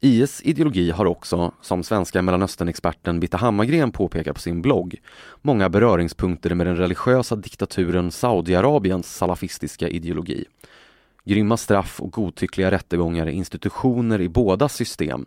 [0.00, 4.96] IS ideologi har också, som svenska Mellanösternexperten Bitta Hammargren påpekar på sin blogg,
[5.42, 10.44] många beröringspunkter med den religiösa diktaturen Saudiarabiens salafistiska ideologi.
[11.24, 15.26] Grymma straff och godtyckliga rättegångar är institutioner i båda system,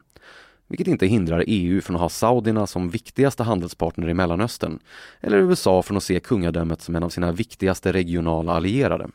[0.68, 4.80] vilket inte hindrar EU från att ha saudierna som viktigaste handelspartner i Mellanöstern,
[5.22, 9.08] eller USA från att se kungadömet som en av sina viktigaste regionala allierade.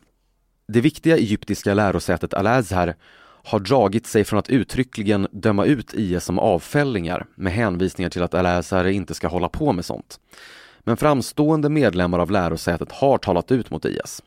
[0.67, 2.95] Det viktiga egyptiska lärosätet Al-Azhar
[3.43, 8.33] har dragit sig från att uttryckligen döma ut IS som avfällingar med hänvisningar till att
[8.33, 10.19] Al-Azhar inte ska hålla på med sånt.
[10.79, 14.21] Men framstående medlemmar av lärosätet har talat ut mot IS.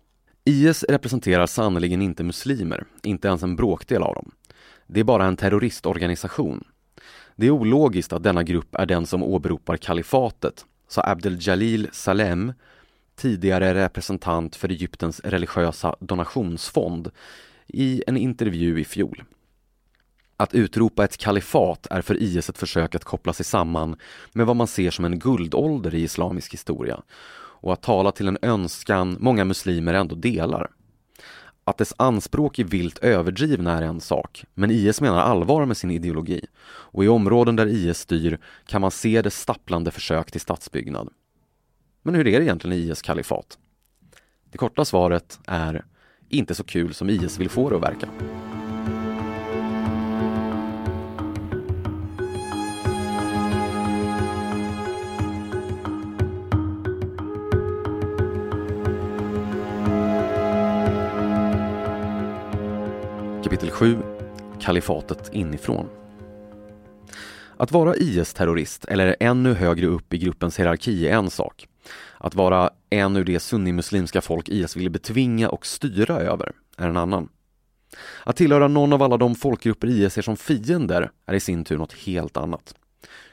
[0.49, 4.31] IS representerar sannerligen inte muslimer, inte ens en bråkdel av dem.
[4.87, 6.65] Det är bara en terroristorganisation.
[7.37, 12.53] Det är ologiskt att denna grupp är den som åberopar kalifatet, sa Abdel Jalil Salem,
[13.17, 17.11] tidigare representant för Egyptens religiösa donationsfond,
[17.67, 19.25] i en intervju i fjol.
[20.37, 23.97] Att utropa ett kalifat är för IS ett försök att koppla sig samman
[24.33, 27.03] med vad man ser som en guldålder i islamisk historia
[27.61, 30.71] och att tala till en önskan många muslimer ändå delar.
[31.65, 35.91] Att dess anspråk är vilt överdrivna är en sak, men IS menar allvar med sin
[35.91, 41.09] ideologi och i områden där IS styr kan man se dess stapplande försök till statsbyggnad.
[42.03, 43.59] Men hur är det egentligen i IS kalifat?
[44.51, 45.85] Det korta svaret är
[46.29, 48.09] inte så kul som IS vill få det att verka.
[63.77, 63.99] 7
[64.61, 65.89] Kalifatet inifrån
[67.57, 71.68] Att vara IS-terrorist eller ännu högre upp i gruppens hierarki är en sak.
[72.18, 76.97] Att vara en ur det sunnimuslimska folk IS ville betvinga och styra över är en
[76.97, 77.29] annan.
[78.24, 81.79] Att tillhöra någon av alla de folkgrupper IS ser som fiender är i sin tur
[81.79, 82.74] något helt annat.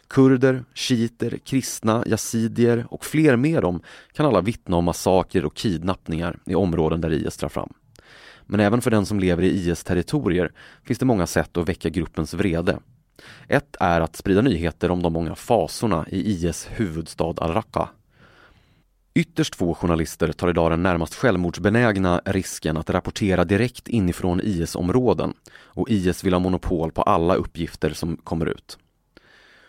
[0.08, 3.82] Kurder, shiiter, kristna, yazidier och fler med dem
[4.14, 7.74] kan alla vittna om massakrer och kidnappningar i områden där IS drar fram.
[8.46, 10.52] Men även för den som lever i IS territorier
[10.84, 12.80] finns det många sätt att väcka gruppens vrede.
[13.48, 17.90] Ett är att sprida nyheter om de många fasorna i IS huvudstad al-Raqqa.
[19.16, 25.90] Ytterst få journalister tar idag den närmast självmordsbenägna risken att rapportera direkt inifrån IS-områden och
[25.90, 28.78] IS vill ha monopol på alla uppgifter som kommer ut.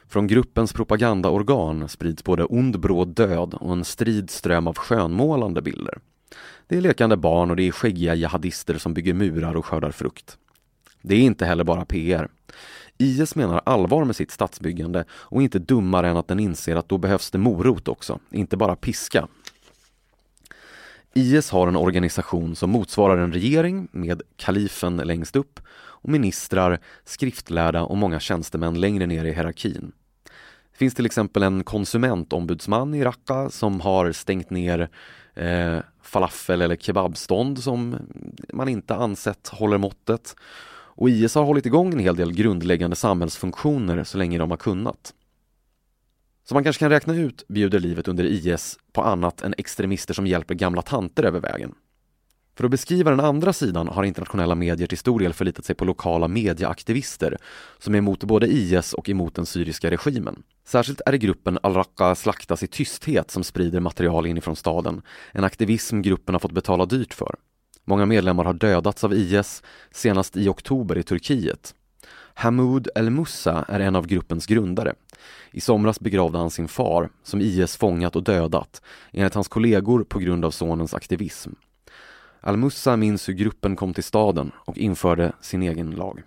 [0.09, 5.99] Från gruppens propagandaorgan sprids både ond bråd död och en strid ström av skönmålande bilder.
[6.67, 10.39] Det är lekande barn och det är skäggiga jihadister som bygger murar och skördar frukt.
[11.03, 12.29] Det är inte heller bara PR.
[12.99, 16.99] IS menar allvar med sitt statsbyggande och inte dummare än att den inser att då
[16.99, 19.29] behövs det morot också, inte bara piska.
[21.15, 27.83] IS har en organisation som motsvarar en regering med kalifen längst upp och ministrar, skriftlärda
[27.83, 29.93] och många tjänstemän längre ner i hierarkin.
[30.73, 34.89] Det finns till exempel en konsumentombudsman i Raqqa som har stängt ner
[35.35, 35.79] eh,
[36.15, 37.97] falafel eller kebabstånd som
[38.53, 40.37] man inte ansett håller måttet.
[40.97, 45.15] Och IS har hållit igång en hel del grundläggande samhällsfunktioner så länge de har kunnat.
[46.45, 50.27] Som man kanske kan räkna ut bjuder livet under IS på annat än extremister som
[50.27, 51.75] hjälper gamla tanter över vägen.
[52.57, 55.85] För att beskriva den andra sidan har internationella medier till stor del förlitat sig på
[55.85, 57.39] lokala medieaktivister
[57.79, 60.43] som är emot både IS och emot den syriska regimen.
[60.67, 65.03] Särskilt är det gruppen Al-Raqqa slaktas i tysthet som sprider material inifrån staden,
[65.33, 67.35] en aktivism gruppen har fått betala dyrt för.
[67.85, 71.75] Många medlemmar har dödats av IS, senast i oktober i Turkiet.
[72.35, 74.95] Hamoud El-Mussa är en av gruppens grundare.
[75.53, 78.83] I somras begravde han sin far, som IS fångat och dödat,
[79.13, 81.51] enligt hans kollegor på grund av sonens aktivism.
[82.47, 86.23] Al-Mussa minns hur gruppen kom till staden och införde sin egen lag.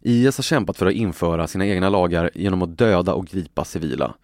[0.00, 4.14] IS har kämpat för att införa sina egna lagar genom att döda och gripa civila.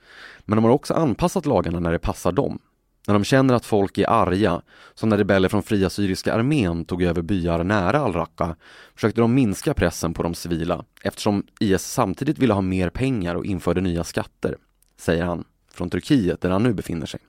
[0.44, 2.58] Men de har också anpassat lagarna när det passar dem.
[3.06, 4.62] När de känner att folk är arga,
[4.94, 8.56] som när rebeller från Fria Syriska armén tog över byar nära al-Raqqa,
[8.94, 13.46] försökte de minska pressen på de civila eftersom IS samtidigt ville ha mer pengar och
[13.46, 14.56] införde nya skatter,
[14.96, 17.20] säger han, från Turkiet där han nu befinner sig.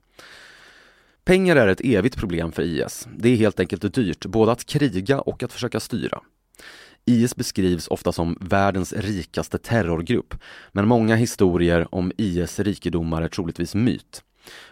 [1.30, 3.08] Pengar är ett evigt problem för IS.
[3.18, 6.22] Det är helt enkelt dyrt, både att kriga och att försöka styra.
[7.06, 10.36] IS beskrivs ofta som världens rikaste terrorgrupp,
[10.72, 14.24] men många historier om IS rikedomar är troligtvis myt.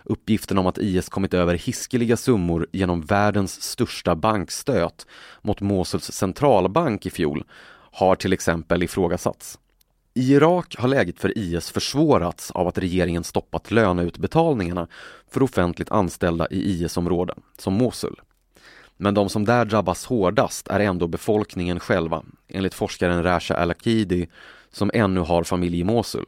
[0.03, 5.07] Uppgiften om att IS kommit över hiskeliga summor genom världens största bankstöt
[5.41, 7.43] mot Mosuls centralbank i fjol
[7.91, 9.59] har till exempel ifrågasatts.
[10.17, 14.87] I Irak har läget för IS försvårats av att regeringen stoppat löneutbetalningarna
[15.31, 18.21] för offentligt anställda i IS-områden, som Mosul.
[18.97, 24.27] Men de som där drabbas hårdast är ändå befolkningen själva, enligt forskaren Rasha Alakidi
[24.71, 26.25] som ännu har familj i Mosul.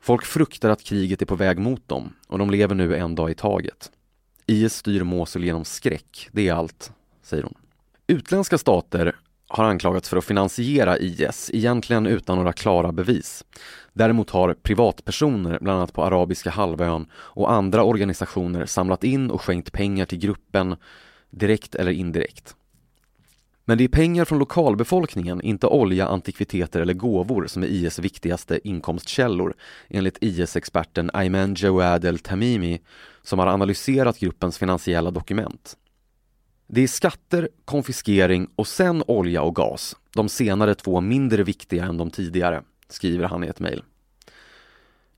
[0.00, 3.30] Folk fruktar att kriget är på väg mot dem och de lever nu en dag
[3.30, 3.90] i taget.
[4.46, 6.92] IS styr Mosul genom skräck, det är allt,
[7.22, 7.54] säger hon.
[8.06, 9.16] Utländska stater
[9.48, 13.44] har anklagats för att finansiera IS, egentligen utan några klara bevis.
[13.92, 19.72] Däremot har privatpersoner, bland annat på Arabiska halvön och andra organisationer samlat in och skänkt
[19.72, 20.76] pengar till gruppen,
[21.30, 22.54] direkt eller indirekt.
[23.68, 28.68] Men det är pengar från lokalbefolkningen, inte olja, antikviteter eller gåvor som är IS viktigaste
[28.68, 29.54] inkomstkällor,
[29.88, 32.80] enligt IS-experten Ayman Jawad El-Tamimi
[33.22, 35.76] som har analyserat gruppens finansiella dokument.
[36.68, 41.96] Det är skatter, konfiskering och sen olja och gas, de senare två mindre viktiga än
[41.96, 43.82] de tidigare, skriver han i ett mejl.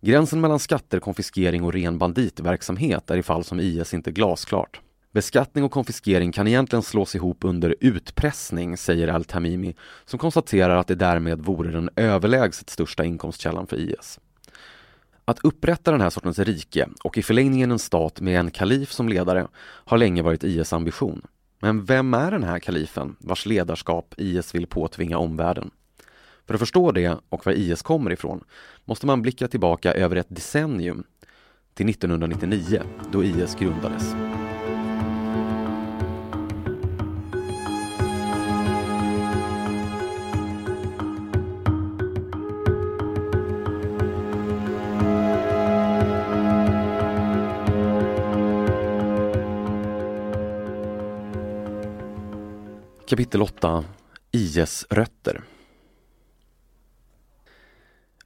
[0.01, 4.81] Gränsen mellan skatter, konfiskering och ren banditverksamhet är i fall som IS inte glasklart.
[5.13, 9.75] Beskattning och konfiskering kan egentligen slås ihop under utpressning, säger Al-Tamimi,
[10.05, 14.21] som konstaterar att det därmed vore den överlägset största inkomstkällan för IS.
[15.25, 19.09] Att upprätta den här sortens rike och i förlängningen en stat med en kalif som
[19.09, 21.23] ledare har länge varit IS ambition.
[21.61, 25.71] Men vem är den här kalifen vars ledarskap IS vill påtvinga omvärlden?
[26.47, 28.45] För att förstå det och var IS kommer ifrån
[28.85, 31.05] måste man blicka tillbaka över ett decennium
[31.75, 32.83] till 1999
[33.13, 34.15] då IS grundades.
[53.09, 53.85] Kapitel 8
[54.33, 55.45] IS rötter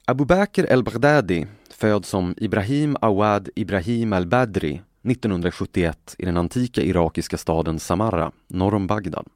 [0.04, 7.78] Abu Bakr el-Baghdadi föds som Ibrahim Awad Ibrahim al-Badri 1971 i den antika irakiska staden
[7.78, 9.26] Samarra, norr om Bagdad.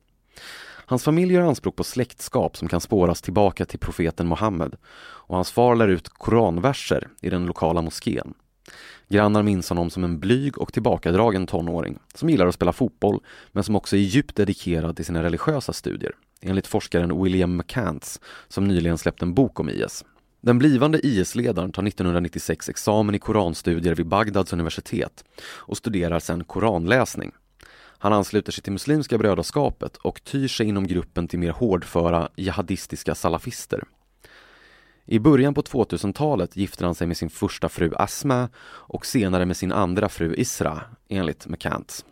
[0.87, 5.51] Hans familj gör anspråk på släktskap som kan spåras tillbaka till profeten Muhammed och hans
[5.51, 8.35] far lär ut koranverser i den lokala moskén.
[9.09, 13.21] Grannar minns honom som en blyg och tillbakadragen tonåring som gillar att spela fotboll
[13.53, 18.65] men som också är djupt dedikerad till sina religiösa studier, enligt forskaren William McCants som
[18.65, 20.05] nyligen släppt en bok om IS.
[20.41, 27.33] Den blivande IS-ledaren tar 1996 examen i koranstudier vid Bagdads universitet och studerar sedan koranläsning.
[27.99, 33.15] Han ansluter sig till Muslimska brödraskapet och tyr sig inom gruppen till mer hårdföra jihadistiska
[33.15, 33.85] salafister.
[35.07, 39.57] I början på 2000-talet gifter han sig med sin första fru Asma och senare med
[39.57, 42.05] sin andra fru Isra, enligt McCants.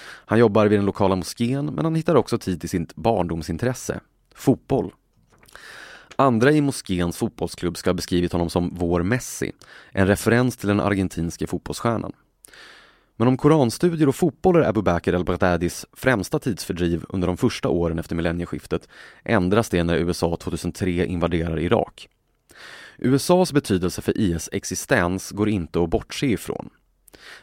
[0.00, 4.00] Han jobbar vid den lokala moskén men han hittar också tid till sitt barndomsintresse,
[4.34, 4.92] fotboll.
[6.16, 9.52] Andra i moskéns fotbollsklubb ska ha beskrivit honom som vår Messi,
[9.92, 12.12] en referens till den argentinske fotbollsstjärnan.
[13.16, 17.98] Men om koranstudier och fotboll är Abu Bakr al-Baghdadis främsta tidsfördriv under de första åren
[17.98, 18.88] efter millennieskiftet
[19.24, 22.08] ändras det när USA 2003 invaderar Irak.
[22.98, 26.70] USAs betydelse för IS existens går inte att bortse ifrån.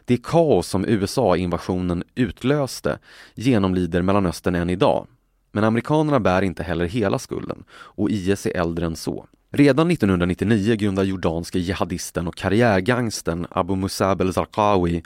[0.05, 2.99] Det kaos som USA-invasionen utlöste
[3.35, 5.07] genomlider Mellanöstern än idag.
[5.51, 9.27] Men amerikanerna bär inte heller hela skulden och IS är äldre än så.
[9.53, 15.03] Redan 1999 grundar jordanske jihadisten och karriärgangsten Abu Musab el-Zarqawi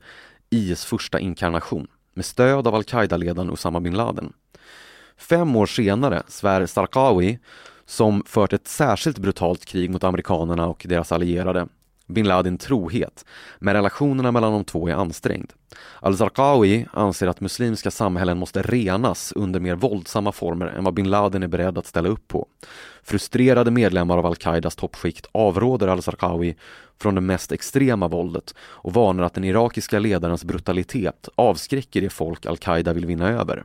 [0.50, 4.34] IS första inkarnation med stöd av al-Qaida-ledaren Osama bin Laden.
[5.18, 7.40] Fem år senare svär Zarqawi,
[7.86, 11.68] som fört ett särskilt brutalt krig mot amerikanerna och deras allierade,
[12.08, 13.26] bin Laden trohet,
[13.60, 15.52] men relationerna mellan de två är ansträngd.
[16.00, 21.44] Al-Zarqawi anser att muslimska samhällen måste renas under mer våldsamma former än vad bin Laden
[21.44, 22.48] är beredd att ställa upp på.
[23.04, 26.56] Frustrerade medlemmar av al-Qaidas toppskikt avråder al-Zarqawi
[27.02, 32.46] från det mest extrema våldet och varnar att den irakiska ledarens brutalitet avskräcker det folk
[32.46, 33.64] al-Qaida vill vinna över.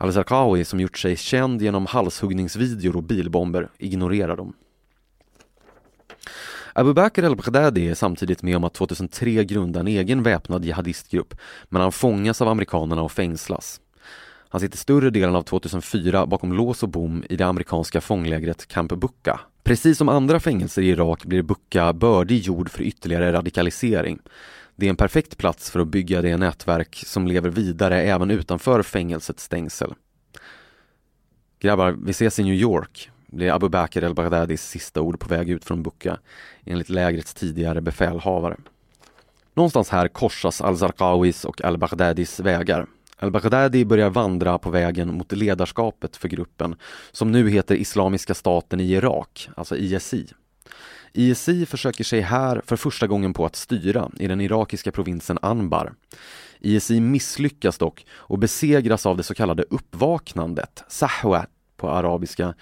[0.00, 4.52] Al-Zarqawi, som gjort sig känd genom halshuggningsvideor och bilbomber, ignorerar dem.
[6.72, 11.34] Abu Bakr al-Baghdadi är samtidigt med om att 2003 grunda en egen väpnad jihadistgrupp,
[11.68, 13.80] men han fångas av amerikanerna och fängslas.
[14.48, 18.92] Han sitter större delen av 2004 bakom lås och bom i det amerikanska fånglägret Camp
[18.92, 19.40] Bucca.
[19.62, 24.18] Precis som andra fängelser i Irak blir Bucca bördig jord för ytterligare radikalisering.
[24.80, 28.82] Det är en perfekt plats för att bygga det nätverk som lever vidare även utanför
[28.82, 29.94] fängelsets stängsel.
[31.58, 35.64] Grabbar, vi ses i New York blir Abu Bakr el-Baghdadis sista ord på väg ut
[35.64, 36.18] från Buka
[36.64, 38.56] enligt lägrets tidigare befälhavare.
[39.54, 42.86] Någonstans här korsas al-Zarqawis och al-Baghdadis vägar.
[43.16, 46.76] Al-Baghdadi börjar vandra på vägen mot ledarskapet för gruppen
[47.12, 50.26] som nu heter Islamiska staten i Irak, alltså ISI.
[51.12, 55.94] ISI försöker sig här för första gången på att styra i den irakiska provinsen Anbar.
[56.60, 61.46] ISI misslyckas dock och besegras av det så kallade uppvaknandet, Sahwa
[61.76, 62.54] på arabiska,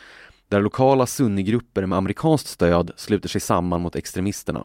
[0.49, 4.65] där lokala sunnigrupper med amerikanskt stöd sluter sig samman mot extremisterna.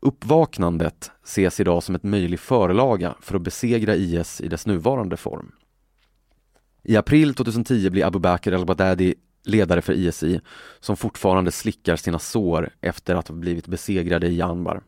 [0.00, 5.52] Uppvaknandet ses idag som ett möjlig förlaga för att besegra IS i dess nuvarande form.
[6.82, 9.14] I april 2010 blir Abu Bakr al-Baghdadi
[9.46, 10.40] ledare för ISI
[10.80, 14.82] som fortfarande slickar sina sår efter att ha blivit besegrade i Anbar.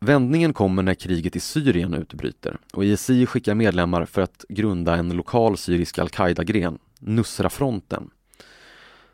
[0.00, 5.08] Vändningen kommer när kriget i Syrien utbryter och ISI skickar medlemmar för att grunda en
[5.08, 8.10] lokal syrisk al-Qaida-gren, Nusrafronten.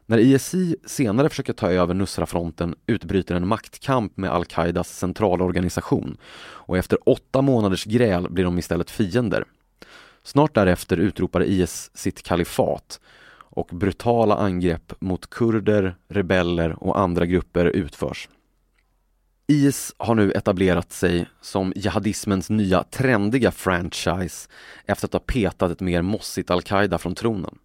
[0.06, 7.08] När ISI senare försöker ta över Nusrafronten utbryter en maktkamp med al-Qaidas centralorganisation och efter
[7.08, 9.44] åtta månaders gräl blir de istället fiender.
[10.22, 13.00] Snart därefter utropar IS sitt kalifat
[13.50, 18.28] och brutala angrepp mot kurder, rebeller och andra grupper utförs.
[19.46, 24.48] IS har nu etablerat sig som jihadismens nya trendiga franchise
[24.84, 27.58] efter att ha petat ett mer mossigt al-Qaida från tronen.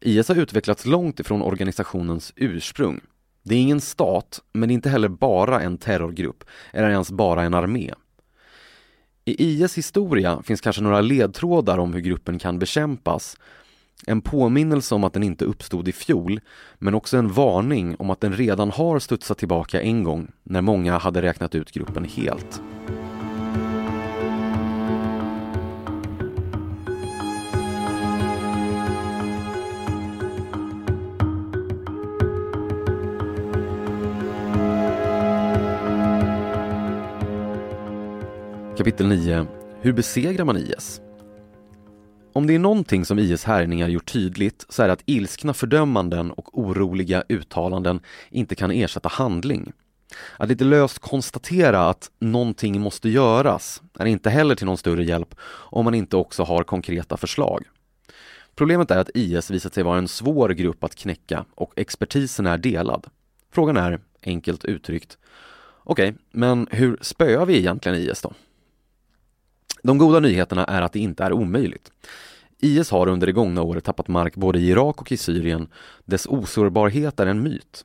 [0.00, 3.00] IS har utvecklats långt ifrån organisationens ursprung.
[3.42, 7.94] Det är ingen stat, men inte heller bara en terrorgrupp eller ens bara en armé.
[9.24, 13.36] I IS historia finns kanske några ledtrådar om hur gruppen kan bekämpas.
[14.06, 16.40] En påminnelse om att den inte uppstod i fjol,
[16.78, 20.98] men också en varning om att den redan har studsat tillbaka en gång när många
[20.98, 22.62] hade räknat ut gruppen helt.
[38.76, 39.46] Kapitel 9
[39.80, 41.00] Hur besegrar man IS?
[42.34, 46.30] Om det är någonting som IS härjningar gjort tydligt så är det att ilskna fördömanden
[46.30, 49.72] och oroliga uttalanden inte kan ersätta handling.
[50.36, 55.34] Att lite löst konstatera att någonting måste göras är inte heller till någon större hjälp
[55.44, 57.64] om man inte också har konkreta förslag.
[58.54, 62.58] Problemet är att IS visat sig vara en svår grupp att knäcka och expertisen är
[62.58, 63.06] delad.
[63.52, 65.18] Frågan är, enkelt uttryckt,
[65.84, 68.32] okej, okay, men hur spöar vi egentligen IS då?
[69.86, 71.92] De goda nyheterna är att det inte är omöjligt.
[72.58, 75.68] IS har under det gångna året tappat mark både i Irak och i Syrien.
[76.04, 77.84] Dess osårbarhet är en myt.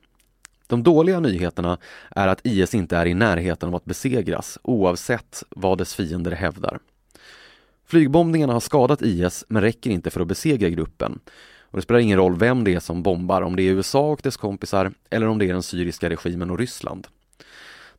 [0.67, 1.77] De dåliga nyheterna
[2.09, 6.79] är att IS inte är i närheten av att besegras oavsett vad dess fiender hävdar.
[7.85, 11.19] Flygbombningarna har skadat IS men räcker inte för att besegra gruppen.
[11.61, 14.21] Och det spelar ingen roll vem det är som bombar, om det är USA och
[14.23, 17.07] dess kompisar eller om det är den syriska regimen och Ryssland.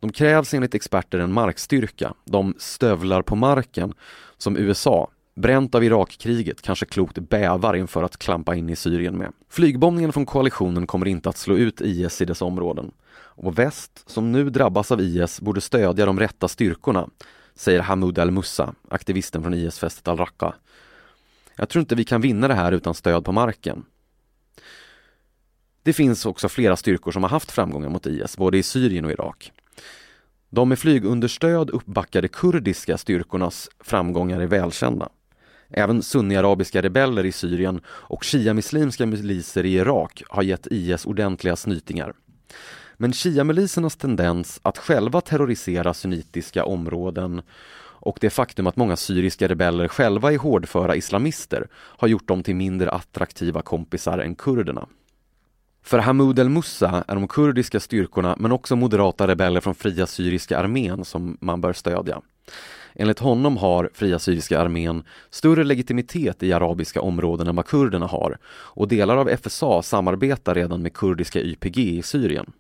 [0.01, 3.95] De krävs enligt experter en markstyrka, de stövlar på marken,
[4.39, 9.33] som USA bränt av Irakkriget, kanske klokt bävar inför att klampa in i Syrien med.
[9.49, 12.91] Flygbombningen från koalitionen kommer inte att slå ut IS i dess områden.
[13.13, 17.09] Och väst, som nu drabbas av IS, borde stödja de rätta styrkorna,
[17.55, 20.55] säger Hamoud al-Mussa, aktivisten från IS-fästet al-Raqqa.
[21.57, 23.85] Jag tror inte vi kan vinna det här utan stöd på marken.
[25.83, 29.11] Det finns också flera styrkor som har haft framgångar mot IS, både i Syrien och
[29.11, 29.53] Irak.
[30.53, 35.09] De med flygunderstöd uppbackade kurdiska styrkornas framgångar är välkända.
[35.69, 42.13] Även sunniarabiska rebeller i Syrien och shia-muslimska miliser i Irak har gett IS ordentliga snytingar.
[42.97, 47.43] Men shia-milisernas tendens att själva terrorisera sunnitiska områden
[48.03, 52.57] och det faktum att många syriska rebeller själva är hårdföra islamister har gjort dem till
[52.57, 54.87] mindre attraktiva kompisar än kurderna.
[55.83, 61.05] För Hamoud el-Mussa är de kurdiska styrkorna men också moderata rebeller från Fria Syriska armén
[61.05, 62.21] som man bör stödja.
[62.95, 68.39] Enligt honom har Fria Syriska armén större legitimitet i arabiska områden än vad kurderna har
[68.45, 72.53] och delar av FSA samarbetar redan med kurdiska YPG i Syrien.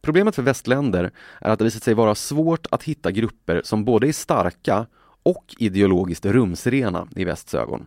[0.00, 4.08] Problemet för västländer är att det visat sig vara svårt att hitta grupper som både
[4.08, 4.86] är starka
[5.22, 7.86] och ideologiskt rumsrena i västs ögon.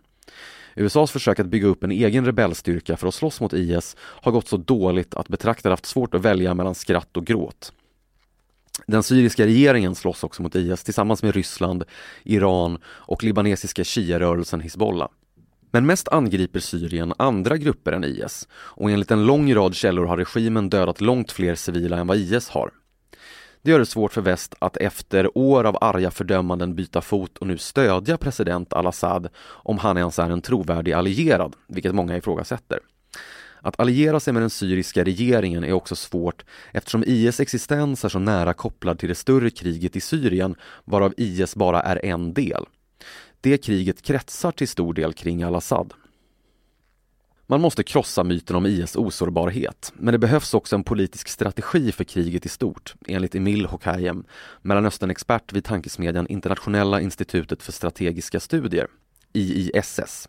[0.74, 4.48] USAs försök att bygga upp en egen rebellstyrka för att slåss mot IS har gått
[4.48, 7.72] så dåligt att betraktare haft svårt att välja mellan skratt och gråt.
[8.86, 11.84] Den syriska regeringen slåss också mot IS tillsammans med Ryssland,
[12.22, 15.08] Iran och libanesiska shia-rörelsen Hizbollah.
[15.70, 20.16] Men mest angriper Syrien andra grupper än IS och enligt en lång rad källor har
[20.16, 22.70] regimen dödat långt fler civila än vad IS har.
[23.64, 27.46] Det gör det svårt för väst att efter år av arga fördömanden byta fot och
[27.46, 32.78] nu stödja president al-Assad om han ens är en trovärdig allierad, vilket många ifrågasätter.
[33.60, 38.18] Att alliera sig med den syriska regeringen är också svårt eftersom IS existens är så
[38.18, 40.54] nära kopplad till det större kriget i Syrien
[40.84, 42.64] varav IS bara är en del.
[43.40, 45.94] Det kriget kretsar till stor del kring al-Assad.
[47.52, 52.04] Man måste krossa myten om IS osårbarhet, men det behövs också en politisk strategi för
[52.04, 54.24] kriget i stort, enligt Emil Hokayem,
[54.62, 58.86] Mellanöstern-expert vid tankesmedjan Internationella institutet för strategiska studier,
[59.32, 60.28] IISS.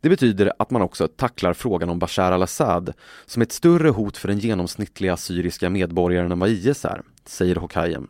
[0.00, 2.92] Det betyder att man också tacklar frågan om Bashar al-Assad
[3.24, 8.08] som ett större hot för den genomsnittliga syriska medborgaren än vad IS är, säger Hokayem.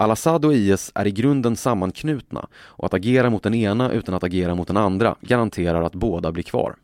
[0.00, 4.24] Al-Assad och IS är i grunden sammanknutna och att agera mot den ena utan att
[4.24, 6.76] agera mot den andra garanterar att båda blir kvar.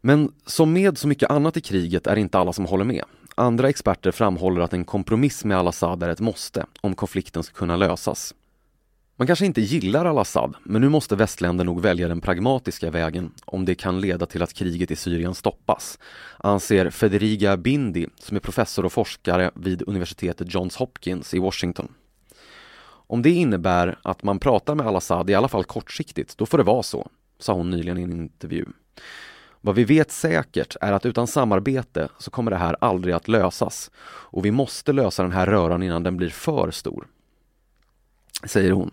[0.00, 3.04] Men som med så mycket annat i kriget är det inte alla som håller med.
[3.34, 7.76] Andra experter framhåller att en kompromiss med al-Assad är ett måste om konflikten ska kunna
[7.76, 8.34] lösas.
[9.16, 13.64] Man kanske inte gillar al-Assad, men nu måste västländer nog välja den pragmatiska vägen om
[13.64, 15.98] det kan leda till att kriget i Syrien stoppas,
[16.38, 21.88] anser Federiga Bindi som är professor och forskare vid universitetet Johns Hopkins i Washington.
[23.10, 26.64] Om det innebär att man pratar med al-Assad, i alla fall kortsiktigt, då får det
[26.64, 27.08] vara så,
[27.38, 28.64] sa hon nyligen i en intervju.
[29.60, 33.90] Vad vi vet säkert är att utan samarbete så kommer det här aldrig att lösas
[34.04, 37.06] och vi måste lösa den här röran innan den blir för stor.
[38.44, 38.90] Säger hon.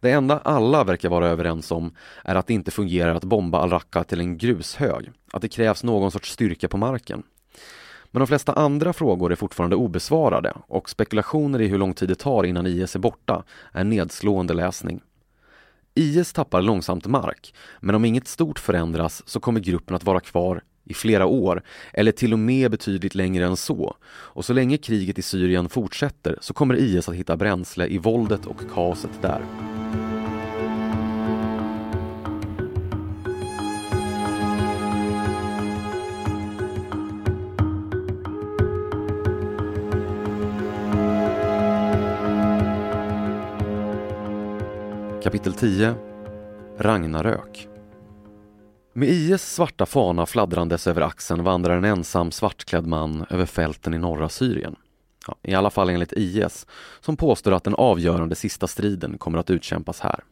[0.00, 1.94] Det enda alla verkar vara överens om
[2.24, 6.10] är att det inte fungerar att bomba al-Raqqa till en grushög, att det krävs någon
[6.10, 7.22] sorts styrka på marken.
[8.16, 12.14] Men de flesta andra frågor är fortfarande obesvarade och spekulationer i hur lång tid det
[12.14, 15.00] tar innan IS är borta är nedslående läsning.
[15.94, 20.62] IS tappar långsamt mark, men om inget stort förändras så kommer gruppen att vara kvar
[20.84, 21.62] i flera år,
[21.92, 23.96] eller till och med betydligt längre än så.
[24.06, 28.46] Och så länge kriget i Syrien fortsätter så kommer IS att hitta bränsle i våldet
[28.46, 29.42] och kaoset där.
[45.26, 45.94] Kapitel 10
[46.78, 47.68] Ragnarök
[48.92, 53.98] Med IS svarta fana fladdrandes över axeln vandrar en ensam svartklädd man över fälten i
[53.98, 54.76] norra Syrien.
[55.26, 56.66] Ja, I alla fall enligt IS,
[57.00, 60.24] som påstår att den avgörande sista striden kommer att utkämpas här.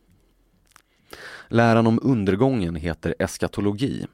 [1.49, 4.07] Läran om undergången heter eskatologi.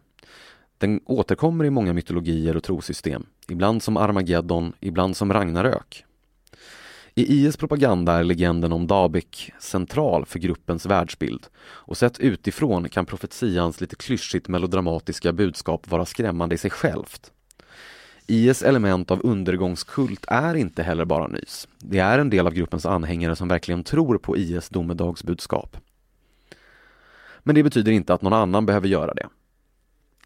[0.79, 6.05] Den återkommer i många mytologier och trosystem, ibland som Armageddon, ibland som Ragnarök.
[7.21, 13.07] I IS propaganda är legenden om Dabik central för gruppens världsbild och sett utifrån kan
[13.07, 17.33] profetians lite klyschigt melodramatiska budskap vara skrämmande i sig självt.
[18.27, 21.69] IS element av undergångskult är inte heller bara nys.
[21.79, 25.77] Det är en del av gruppens anhängare som verkligen tror på IS domedagsbudskap.
[27.43, 29.29] Men det betyder inte att någon annan behöver göra det.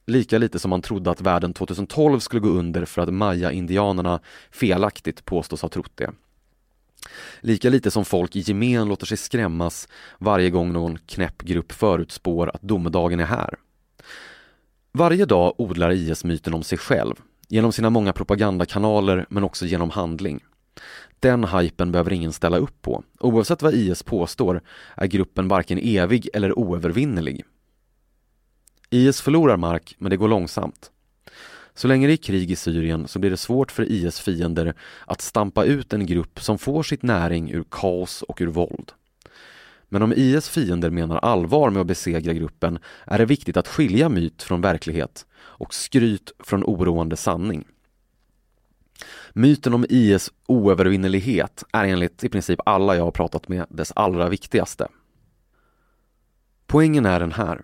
[0.07, 4.20] Lika lite som man trodde att världen 2012 skulle gå under för att maya-indianerna
[4.51, 6.11] felaktigt påstås ha trott det.
[7.41, 9.89] Lika lite som folk i gemen låter sig skrämmas
[10.19, 13.55] varje gång någon knäpp grupp förutspår att domedagen är här.
[14.93, 17.15] Varje dag odlar IS myten om sig själv,
[17.49, 20.41] genom sina många propagandakanaler men också genom handling.
[21.21, 23.05] Den hypen behöver ingen ställa upp på.
[23.21, 24.63] Oavsett vad IS påstår
[24.97, 27.45] är gruppen varken evig eller oövervinnerlig.
[28.91, 30.91] IS förlorar mark, men det går långsamt.
[31.75, 34.75] Så länge det är krig i Syrien så blir det svårt för IS fiender
[35.07, 38.93] att stampa ut en grupp som får sitt näring ur kaos och ur våld.
[39.89, 44.09] Men om IS fiender menar allvar med att besegra gruppen är det viktigt att skilja
[44.09, 47.64] myt från verklighet och skryt från oroande sanning.
[49.33, 54.29] Myten om IS oövervinnelighet är enligt i princip alla jag har pratat med dess allra
[54.29, 54.89] viktigaste.
[56.66, 57.62] Poängen är den här.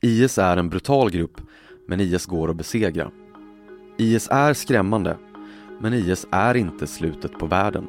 [0.00, 1.40] IS är en brutal grupp,
[1.86, 3.10] men IS går att besegra.
[3.96, 5.16] IS är skrämmande,
[5.80, 7.88] men IS är inte slutet på världen.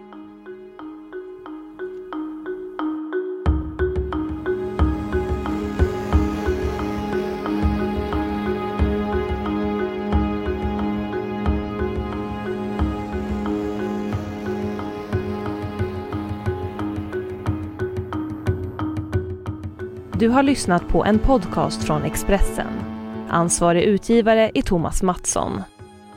[20.19, 22.84] Du har lyssnat på en podcast från Expressen.
[23.29, 25.63] Ansvarig utgivare är Thomas Mattsson.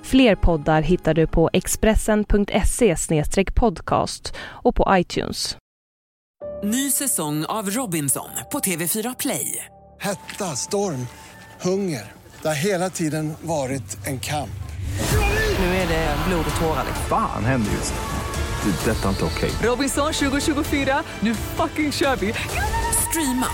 [0.03, 2.97] Fler poddar hittar du på expressen.se
[3.55, 5.57] podcast och på iTunes.
[6.65, 9.65] Ny säsong av Robinson på TV4 Play.
[10.01, 11.07] Hetta, storm,
[11.61, 12.13] hunger.
[12.43, 14.51] Det har hela tiden varit en kamp.
[15.59, 16.85] Nu är det blod och tårar.
[17.09, 18.71] Fan händer just nu.
[18.71, 18.91] Det.
[18.91, 19.51] är Detta är inte okej.
[19.63, 22.35] Robinson 2024, nu fucking kör vi!
[23.11, 23.47] Streama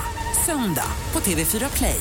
[0.46, 2.00] söndag på TV4 Play.